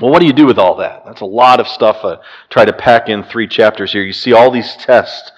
Well, 0.00 0.12
what 0.12 0.20
do 0.20 0.26
you 0.26 0.32
do 0.32 0.46
with 0.46 0.58
all 0.58 0.76
that? 0.76 1.04
That's 1.04 1.22
a 1.22 1.26
lot 1.26 1.58
of 1.58 1.66
stuff. 1.66 2.04
I 2.04 2.18
try 2.50 2.64
to 2.64 2.72
pack 2.72 3.08
in 3.08 3.24
three 3.24 3.48
chapters 3.48 3.92
here. 3.92 4.02
You 4.02 4.12
see 4.12 4.32
all 4.32 4.50
these 4.50 4.76
tests. 4.76 5.32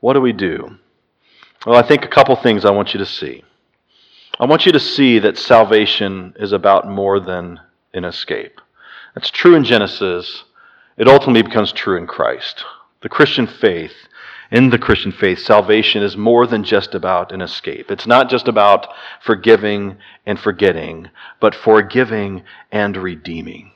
What 0.00 0.14
do 0.14 0.20
we 0.20 0.32
do? 0.32 0.76
Well, 1.64 1.76
I 1.76 1.86
think 1.86 2.04
a 2.04 2.08
couple 2.08 2.34
things 2.34 2.64
I 2.64 2.70
want 2.70 2.92
you 2.92 2.98
to 2.98 3.06
see. 3.06 3.44
I 4.40 4.46
want 4.46 4.66
you 4.66 4.72
to 4.72 4.80
see 4.80 5.18
that 5.20 5.38
salvation 5.38 6.34
is 6.38 6.52
about 6.52 6.88
more 6.88 7.20
than 7.20 7.60
an 7.94 8.04
escape. 8.04 8.60
That's 9.14 9.30
true 9.30 9.54
in 9.54 9.64
Genesis. 9.64 10.44
It 10.96 11.06
ultimately 11.06 11.42
becomes 11.42 11.70
true 11.70 11.96
in 11.96 12.06
Christ. 12.06 12.64
The 13.00 13.08
Christian 13.08 13.46
faith, 13.46 13.94
in 14.50 14.70
the 14.70 14.78
Christian 14.78 15.12
faith, 15.12 15.38
salvation 15.38 16.02
is 16.02 16.16
more 16.16 16.46
than 16.46 16.64
just 16.64 16.94
about 16.94 17.32
an 17.32 17.40
escape. 17.40 17.90
It's 17.90 18.06
not 18.06 18.28
just 18.28 18.48
about 18.48 18.88
forgiving 19.20 19.98
and 20.26 20.38
forgetting, 20.38 21.10
but 21.40 21.54
forgiving 21.54 22.42
and 22.72 22.96
redeeming. 22.96 23.72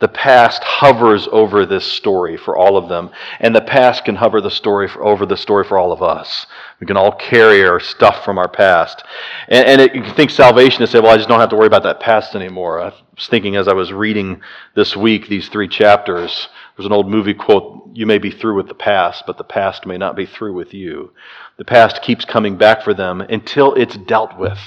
The 0.00 0.08
past 0.08 0.62
hovers 0.64 1.28
over 1.30 1.64
this 1.64 1.84
story 1.84 2.36
for 2.36 2.56
all 2.56 2.76
of 2.76 2.88
them, 2.88 3.10
and 3.40 3.54
the 3.54 3.60
past 3.60 4.04
can 4.04 4.16
hover 4.16 4.40
the 4.40 4.50
story 4.50 4.88
for, 4.88 5.04
over 5.04 5.24
the 5.24 5.36
story 5.36 5.64
for 5.64 5.78
all 5.78 5.92
of 5.92 6.02
us. 6.02 6.46
We 6.80 6.86
can 6.86 6.96
all 6.96 7.12
carry 7.12 7.64
our 7.66 7.78
stuff 7.78 8.24
from 8.24 8.36
our 8.36 8.48
past. 8.48 9.04
And, 9.48 9.66
and 9.66 9.80
it, 9.80 9.94
you 9.94 10.02
can 10.02 10.14
think 10.14 10.30
salvation 10.30 10.82
and 10.82 10.90
say, 10.90 10.98
well, 11.00 11.12
I 11.12 11.16
just 11.16 11.28
don't 11.28 11.40
have 11.40 11.50
to 11.50 11.56
worry 11.56 11.68
about 11.68 11.84
that 11.84 12.00
past 12.00 12.34
anymore. 12.34 12.80
I 12.80 12.86
was 12.86 13.28
thinking 13.28 13.56
as 13.56 13.68
I 13.68 13.72
was 13.72 13.92
reading 13.92 14.40
this 14.74 14.96
week 14.96 15.28
these 15.28 15.48
three 15.48 15.68
chapters, 15.68 16.48
there's 16.76 16.86
an 16.86 16.92
old 16.92 17.08
movie 17.08 17.34
quote 17.34 17.90
You 17.92 18.06
may 18.06 18.18
be 18.18 18.30
through 18.30 18.56
with 18.56 18.66
the 18.66 18.74
past, 18.74 19.24
but 19.26 19.38
the 19.38 19.44
past 19.44 19.86
may 19.86 19.96
not 19.96 20.16
be 20.16 20.26
through 20.26 20.54
with 20.54 20.74
you. 20.74 21.12
The 21.56 21.64
past 21.64 22.02
keeps 22.02 22.24
coming 22.24 22.56
back 22.56 22.82
for 22.82 22.94
them 22.94 23.20
until 23.20 23.74
it's 23.74 23.96
dealt 23.96 24.36
with. 24.36 24.58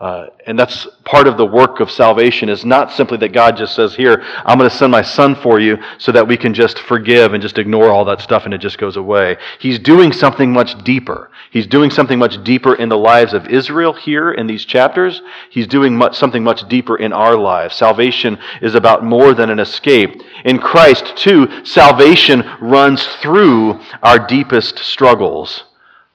Uh, 0.00 0.28
and 0.46 0.58
that's 0.58 0.86
part 1.04 1.26
of 1.26 1.36
the 1.36 1.44
work 1.44 1.78
of 1.78 1.90
salvation 1.90 2.48
is 2.48 2.64
not 2.64 2.90
simply 2.90 3.18
that 3.18 3.34
God 3.34 3.58
just 3.58 3.74
says, 3.74 3.94
Here, 3.94 4.24
I'm 4.46 4.56
going 4.56 4.68
to 4.68 4.74
send 4.74 4.90
my 4.90 5.02
son 5.02 5.34
for 5.34 5.60
you 5.60 5.76
so 5.98 6.10
that 6.12 6.26
we 6.26 6.38
can 6.38 6.54
just 6.54 6.78
forgive 6.78 7.34
and 7.34 7.42
just 7.42 7.58
ignore 7.58 7.90
all 7.90 8.06
that 8.06 8.22
stuff 8.22 8.46
and 8.46 8.54
it 8.54 8.62
just 8.62 8.78
goes 8.78 8.96
away. 8.96 9.36
He's 9.58 9.78
doing 9.78 10.10
something 10.10 10.50
much 10.50 10.82
deeper. 10.84 11.30
He's 11.50 11.66
doing 11.66 11.90
something 11.90 12.18
much 12.18 12.42
deeper 12.44 12.76
in 12.76 12.88
the 12.88 12.96
lives 12.96 13.34
of 13.34 13.48
Israel 13.48 13.92
here 13.92 14.32
in 14.32 14.46
these 14.46 14.64
chapters. 14.64 15.20
He's 15.50 15.66
doing 15.66 15.94
much, 15.94 16.16
something 16.16 16.42
much 16.42 16.66
deeper 16.66 16.96
in 16.96 17.12
our 17.12 17.36
lives. 17.36 17.76
Salvation 17.76 18.38
is 18.62 18.74
about 18.74 19.04
more 19.04 19.34
than 19.34 19.50
an 19.50 19.58
escape. 19.58 20.22
In 20.46 20.58
Christ, 20.60 21.14
too, 21.18 21.62
salvation 21.66 22.42
runs 22.62 23.06
through 23.20 23.78
our 24.02 24.18
deepest 24.18 24.78
struggles, 24.78 25.64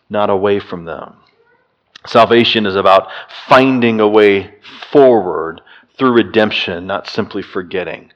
not 0.09 0.31
away 0.31 0.59
from 0.59 0.85
them. 0.85 1.17
Salvation 2.05 2.65
is 2.65 2.75
about 2.75 3.09
finding 3.47 3.99
a 3.99 4.07
way 4.07 4.55
forward 4.91 5.61
through 5.97 6.13
redemption, 6.13 6.87
not 6.87 7.07
simply 7.07 7.41
forgetting. 7.41 8.11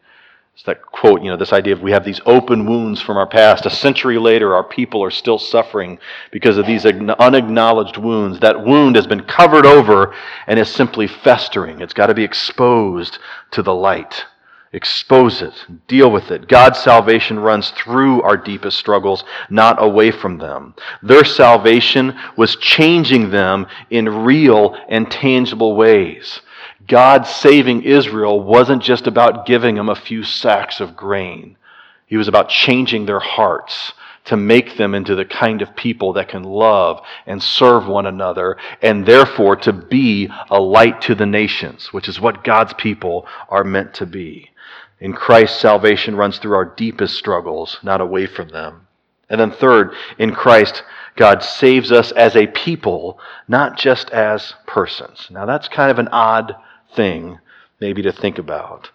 It's 0.54 0.65
that 0.65 0.82
quote, 0.82 1.21
you 1.21 1.32
know, 1.32 1.38
this 1.38 1.54
idea 1.54 1.71
of 1.71 1.82
we 1.82 1.91
have 1.91 2.04
these 2.04 2.19
open 2.25 2.65
wounds 2.65 3.02
from 3.02 3.15
our 3.15 3.28
past. 3.28 3.65
A 3.65 3.69
century 3.69 4.17
later, 4.17 4.54
our 4.54 4.63
people 4.65 5.02
are 5.02 5.10
still 5.10 5.39
suffering 5.39 5.99
because 6.32 6.58
of 6.58 6.65
these 6.65 6.86
unacknowledged 6.86 7.95
wounds. 7.95 8.41
That 8.41 8.65
wound 8.65 8.97
has 8.97 9.08
been 9.08 9.23
covered 9.23 9.65
over 9.65 10.13
and 10.47 10.60
is 10.60 10.69
simply 10.69 11.08
festering. 11.08 11.80
It's 11.80 11.93
got 11.93 12.08
to 12.08 12.13
be 12.13 12.25
exposed 12.25 13.19
to 13.52 13.63
the 13.63 13.73
light. 13.73 14.25
Expose 14.71 15.41
it, 15.41 15.65
deal 15.88 16.12
with 16.12 16.29
it. 16.29 16.47
God's 16.47 16.77
salvation 16.77 17.39
runs 17.39 17.71
through 17.71 18.21
our 18.21 18.38
deepest 18.38 18.77
struggles, 18.77 19.23
not 19.49 19.82
away 19.82 20.12
from 20.12 20.38
them. 20.38 20.75
Their 21.01 21.25
salvation 21.25 22.15
was 22.38 22.55
changing 22.55 23.32
them 23.32 23.65
in 23.89 24.08
real 24.08 24.77
and 24.88 25.10
tangible 25.10 25.75
ways. 25.75 26.41
God 26.88 27.25
saving 27.25 27.82
Israel 27.82 28.41
wasn't 28.41 28.84
just 28.84 29.08
about 29.08 29.47
giving 29.47 29.73
them 29.73 29.89
a 29.89 29.95
few 29.95 30.23
sacks 30.23 30.79
of 30.79 30.95
grain, 30.95 31.58
He 32.05 32.17
was 32.17 32.27
about 32.27 32.49
changing 32.49 33.08
their 33.08 33.19
hearts 33.19 33.93
to 34.25 34.38
make 34.38 34.77
them 34.77 34.93
into 34.93 35.15
the 35.15 35.25
kind 35.25 35.63
of 35.63 35.75
people 35.75 36.13
that 36.13 36.29
can 36.29 36.43
love 36.43 37.01
and 37.25 37.41
serve 37.41 37.88
one 37.88 38.05
another, 38.05 38.58
and 38.84 39.03
therefore 39.03 39.55
to 39.55 39.73
be 39.73 40.29
a 40.51 40.62
light 40.62 41.01
to 41.01 41.15
the 41.15 41.25
nations, 41.25 41.91
which 41.91 42.08
is 42.08 42.21
what 42.21 42.43
God's 42.43 42.73
people 42.73 43.25
are 43.49 43.63
meant 43.63 43.95
to 43.95 44.05
be. 44.05 44.51
In 45.00 45.14
Christ, 45.14 45.60
salvation 45.60 46.16
runs 46.16 46.40
through 46.40 46.56
our 46.56 46.66
deepest 46.66 47.16
struggles, 47.16 47.78
not 47.84 48.02
away 48.02 48.26
from 48.26 48.50
them. 48.50 48.88
And 49.30 49.40
then, 49.40 49.52
third, 49.52 49.94
in 50.18 50.34
Christ, 50.34 50.84
God 51.16 51.44
saves 51.44 51.92
us 51.92 52.12
as 52.12 52.36
a 52.36 52.48
people, 52.48 53.20
not 53.48 53.78
just 53.78 54.10
as 54.10 54.54
persons. 54.66 55.28
Now, 55.30 55.46
that's 55.46 55.68
kind 55.68 55.92
of 55.92 56.00
an 56.00 56.10
odd 56.12 56.56
thing, 56.96 57.40
maybe, 57.80 58.02
to 58.02 58.12
think 58.12 58.40
about. 58.40 58.90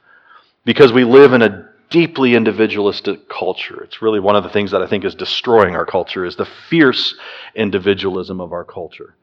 Because 0.64 0.92
we 0.92 1.04
live 1.04 1.32
in 1.32 1.42
a 1.42 1.68
deeply 1.90 2.34
individualistic 2.34 3.28
culture. 3.28 3.82
It's 3.84 4.02
really 4.02 4.20
one 4.20 4.36
of 4.36 4.42
the 4.42 4.50
things 4.50 4.72
that 4.72 4.82
I 4.82 4.86
think 4.86 5.04
is 5.04 5.14
destroying 5.14 5.76
our 5.76 5.86
culture 5.86 6.24
is 6.24 6.36
the 6.36 6.48
fierce 6.68 7.14
individualism 7.54 8.40
of 8.40 8.52
our 8.52 8.64
culture. 8.64 9.14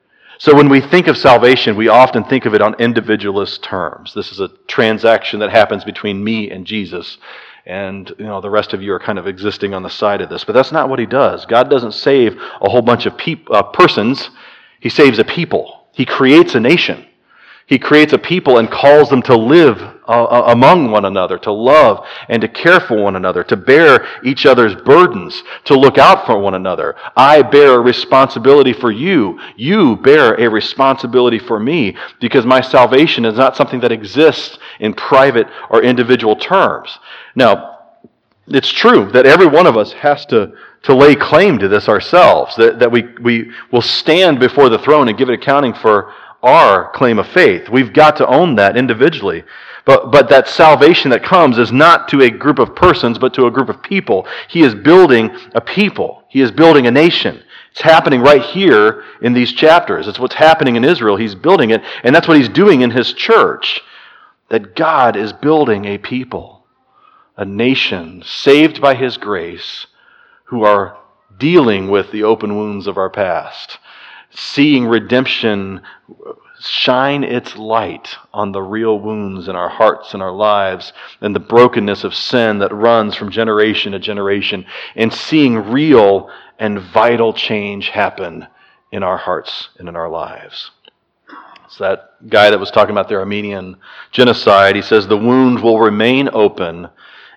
So 0.42 0.56
when 0.56 0.70
we 0.70 0.82
think 0.82 1.06
of 1.06 1.18
salvation, 1.18 1.76
we 1.76 1.88
often 1.88 2.24
think 2.24 2.48
of 2.48 2.56
it 2.56 2.64
on 2.64 2.74
individualist 2.80 3.62
terms. 3.62 4.16
This 4.16 4.32
is 4.32 4.40
a 4.40 4.48
transaction 4.66 5.40
that 5.40 5.52
happens 5.52 5.84
between 5.84 6.24
me 6.24 6.50
and 6.50 6.66
Jesus. 6.66 7.20
And 7.68 8.12
you 8.18 8.26
know 8.26 8.42
the 8.42 8.50
rest 8.50 8.74
of 8.74 8.82
you 8.82 8.92
are 8.94 9.00
kind 9.00 9.20
of 9.20 9.28
existing 9.28 9.76
on 9.76 9.84
the 9.84 9.90
side 9.92 10.20
of 10.20 10.30
this, 10.30 10.44
but 10.44 10.54
that's 10.54 10.72
not 10.72 10.90
what 10.90 10.98
he 10.98 11.06
does. 11.06 11.46
God 11.46 11.70
doesn't 11.70 11.92
save 11.92 12.42
a 12.60 12.72
whole 12.72 12.82
bunch 12.82 13.06
of 13.06 13.16
peop- 13.20 13.52
uh, 13.52 13.62
persons; 13.62 14.32
He 14.80 14.90
saves 14.90 15.20
a 15.20 15.24
people. 15.24 15.86
He 15.92 16.08
creates 16.08 16.56
a 16.56 16.60
nation. 16.60 17.06
He 17.68 17.80
creates 17.80 18.14
a 18.14 18.18
people 18.18 18.58
and 18.58 18.70
calls 18.70 19.10
them 19.10 19.22
to 19.24 19.36
live 19.36 19.78
uh, 19.80 20.24
uh, 20.26 20.44
among 20.48 20.92
one 20.92 21.06
another, 21.06 21.38
to 21.40 21.52
love 21.52 22.06
and 22.28 22.42
to 22.42 22.48
care 22.48 22.82
for 22.82 23.02
one 23.02 23.16
another, 23.16 23.44
to 23.46 23.56
bear 23.56 24.06
each 24.26 24.46
other's 24.46 24.76
burdens, 24.76 25.42
to 25.66 25.78
look 25.78 25.98
out 25.98 26.26
for 26.26 26.38
one 26.38 26.56
another. 26.56 26.96
I 27.16 27.42
bear 27.42 27.74
a 27.74 27.80
responsibility 27.80 28.74
for 28.74 28.92
you. 28.92 29.40
You 29.56 29.96
bear 29.96 30.34
a 30.36 30.50
responsibility 30.50 31.40
for 31.40 31.60
me 31.60 31.96
because 32.20 32.46
my 32.46 32.60
salvation 32.60 33.24
is 33.24 33.38
not 33.38 33.56
something 33.56 33.80
that 33.80 33.92
exists 33.92 34.58
in 34.80 34.94
private 34.94 35.48
or 35.70 35.82
individual 35.82 36.36
terms. 36.36 37.00
Now, 37.36 37.80
it's 38.48 38.70
true 38.70 39.10
that 39.14 39.26
every 39.26 39.48
one 39.48 39.68
of 39.68 39.78
us 39.78 39.94
has 39.94 40.26
to, 40.26 40.54
to 40.84 40.96
lay 40.96 41.16
claim 41.16 41.58
to 41.60 41.68
this 41.68 41.88
ourselves, 41.88 42.56
that, 42.58 42.80
that 42.80 42.92
we, 42.92 43.04
we 43.22 43.52
will 43.72 43.82
stand 43.82 44.40
before 44.40 44.68
the 44.68 44.80
throne 44.80 45.08
and 45.08 45.18
give 45.18 45.30
an 45.30 45.36
accounting 45.36 45.74
for 45.74 46.14
our 46.44 46.92
claim 46.92 47.20
of 47.20 47.28
faith. 47.28 47.70
We've 47.70 47.94
got 47.94 48.18
to 48.18 48.28
own 48.28 48.56
that 48.56 48.78
individually. 48.78 49.44
But, 49.86 50.12
but 50.12 50.30
that 50.30 50.48
salvation 50.48 51.10
that 51.12 51.24
comes 51.24 51.58
is 51.58 51.72
not 51.72 52.08
to 52.10 52.22
a 52.22 52.30
group 52.30 52.60
of 52.60 52.76
persons, 52.76 53.18
but 53.18 53.34
to 53.34 53.48
a 53.48 53.52
group 53.52 53.70
of 53.70 53.82
people. 53.82 54.28
He 54.48 54.62
is 54.62 54.76
building 54.76 55.32
a 55.54 55.62
people. 55.62 56.24
He 56.30 56.42
is 56.42 56.52
building 56.52 56.86
a 56.86 56.92
nation. 56.92 57.44
It's 57.72 57.82
happening 57.82 58.22
right 58.22 58.42
here 58.42 59.04
in 59.22 59.34
these 59.34 59.54
chapters. 59.54 60.08
It's 60.08 60.20
what's 60.20 60.36
happening 60.36 60.76
in 60.76 60.84
Israel. 60.84 61.16
He's 61.16 61.36
building 61.36 61.72
it, 61.72 61.82
and 62.04 62.14
that's 62.14 62.28
what 62.28 62.38
he's 62.38 62.50
doing 62.50 62.82
in 62.82 62.92
his 62.92 63.14
church. 63.14 63.82
That 64.50 64.76
God 64.76 65.16
is 65.16 65.32
building 65.32 65.86
a 65.86 65.98
people, 65.98 66.66
a 67.38 67.46
nation 67.46 68.22
saved 68.26 68.82
by 68.82 68.96
his 68.96 69.18
grace, 69.18 69.88
who 70.46 70.64
are 70.64 70.98
dealing 71.38 71.90
with 71.90 72.12
the 72.12 72.24
open 72.24 72.58
wounds 72.58 72.88
of 72.88 72.98
our 72.98 73.10
past, 73.10 73.80
seeing 74.32 74.86
redemption 74.86 75.82
shine 76.60 77.24
its 77.24 77.58
light 77.58 78.16
on 78.34 78.52
the 78.52 78.62
real 78.62 79.00
wounds 79.00 79.48
in 79.48 79.56
our 79.56 79.70
hearts 79.70 80.14
and 80.14 80.22
our 80.22 80.32
lives 80.32 80.94
and 81.20 81.36
the 81.36 81.40
brokenness 81.40 82.04
of 82.04 82.14
sin 82.14 82.60
that 82.60 82.74
runs 82.74 83.16
from 83.16 83.32
generation 83.32 83.92
to 83.94 84.00
generation, 84.00 84.66
and 84.96 85.12
seeing 85.12 85.58
real 85.58 86.30
and 86.60 86.80
vital 86.80 87.34
change 87.34 87.90
happen 87.90 88.46
in 88.92 89.02
our 89.04 89.18
hearts 89.18 89.70
and 89.80 89.90
in 89.90 89.96
our 89.96 90.10
lives. 90.10 90.72
So 91.70 91.86
that 91.86 92.30
guy 92.30 92.52
that 92.52 92.60
was 92.60 92.70
talking 92.70 92.92
about 92.92 93.08
the 93.08 93.16
Armenian 93.16 93.78
genocide, 94.12 94.76
he 94.76 94.82
says 94.82 95.08
the 95.08 95.18
wound 95.18 95.64
will 95.64 95.80
remain 95.80 96.30
open 96.34 96.90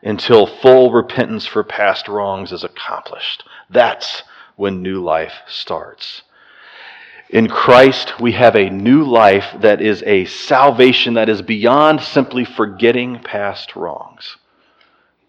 until 0.03 0.47
full 0.47 0.93
repentance 0.93 1.47
for 1.47 1.65
past 1.65 2.09
wrongs 2.09 2.53
is 2.53 2.65
accomplished. 2.65 3.45
That's 3.71 4.23
when 4.57 4.83
new 4.83 5.03
life 5.03 5.33
starts. 5.47 6.23
In 7.31 7.49
Christ, 7.49 8.21
we 8.21 8.33
have 8.33 8.55
a 8.55 8.71
new 8.71 9.03
life 9.03 9.57
that 9.61 9.81
is 9.81 10.03
a 10.07 10.27
salvation 10.27 11.15
that 11.15 11.29
is 11.29 11.43
beyond 11.43 12.01
simply 12.01 12.45
forgetting 12.45 13.19
past 13.21 13.75
wrongs. 13.75 14.37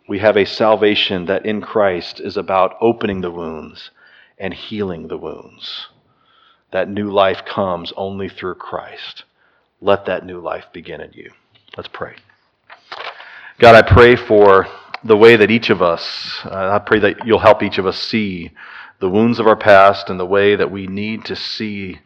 We 0.07 0.19
have 0.19 0.37
a 0.37 0.45
salvation 0.45 1.25
that 1.25 1.45
in 1.45 1.61
Christ 1.61 2.19
is 2.19 2.37
about 2.37 2.75
opening 2.79 3.21
the 3.21 3.31
wounds 3.31 3.91
and 4.37 4.53
healing 4.53 5.07
the 5.07 5.17
wounds. 5.17 5.87
That 6.71 6.89
new 6.89 7.09
life 7.09 7.45
comes 7.45 7.93
only 7.95 8.29
through 8.29 8.55
Christ. 8.55 9.23
Let 9.81 10.05
that 10.05 10.25
new 10.25 10.39
life 10.39 10.65
begin 10.73 11.01
in 11.01 11.11
you. 11.13 11.31
Let's 11.77 11.89
pray. 11.89 12.15
God, 13.57 13.75
I 13.75 13.81
pray 13.81 14.15
for 14.15 14.67
the 15.03 15.17
way 15.17 15.37
that 15.37 15.49
each 15.49 15.69
of 15.69 15.81
us, 15.81 16.41
uh, 16.45 16.71
I 16.73 16.79
pray 16.79 16.99
that 16.99 17.25
you'll 17.25 17.39
help 17.39 17.63
each 17.63 17.77
of 17.77 17.85
us 17.85 17.97
see 17.97 18.51
the 18.99 19.09
wounds 19.09 19.39
of 19.39 19.47
our 19.47 19.55
past 19.55 20.09
and 20.09 20.19
the 20.19 20.25
way 20.25 20.55
that 20.55 20.71
we 20.71 20.87
need 20.87 21.25
to 21.25 21.35
see 21.35 21.99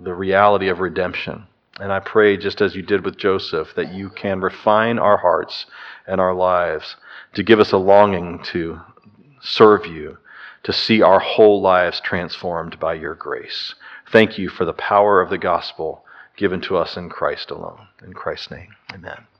the 0.00 0.14
reality 0.14 0.68
of 0.68 0.80
redemption. 0.80 1.46
And 1.80 1.92
I 1.92 2.00
pray, 2.00 2.36
just 2.36 2.60
as 2.60 2.74
you 2.74 2.82
did 2.82 3.04
with 3.04 3.16
Joseph, 3.16 3.74
that 3.76 3.92
you 3.94 4.10
can 4.10 4.40
refine 4.40 4.98
our 4.98 5.16
hearts 5.16 5.66
and 6.06 6.20
our 6.20 6.34
lives 6.34 6.96
to 7.34 7.42
give 7.42 7.60
us 7.60 7.72
a 7.72 7.78
longing 7.78 8.42
to 8.44 8.80
serve 9.40 9.86
you, 9.86 10.18
to 10.64 10.72
see 10.72 11.02
our 11.02 11.18
whole 11.18 11.60
lives 11.60 12.00
transformed 12.00 12.78
by 12.78 12.94
your 12.94 13.14
grace. 13.14 13.74
Thank 14.10 14.38
you 14.38 14.48
for 14.48 14.64
the 14.64 14.74
power 14.74 15.20
of 15.20 15.30
the 15.30 15.38
gospel 15.38 16.04
given 16.36 16.60
to 16.62 16.76
us 16.76 16.96
in 16.96 17.08
Christ 17.08 17.50
alone. 17.50 17.88
In 18.04 18.12
Christ's 18.12 18.50
name, 18.50 18.74
amen. 18.92 19.31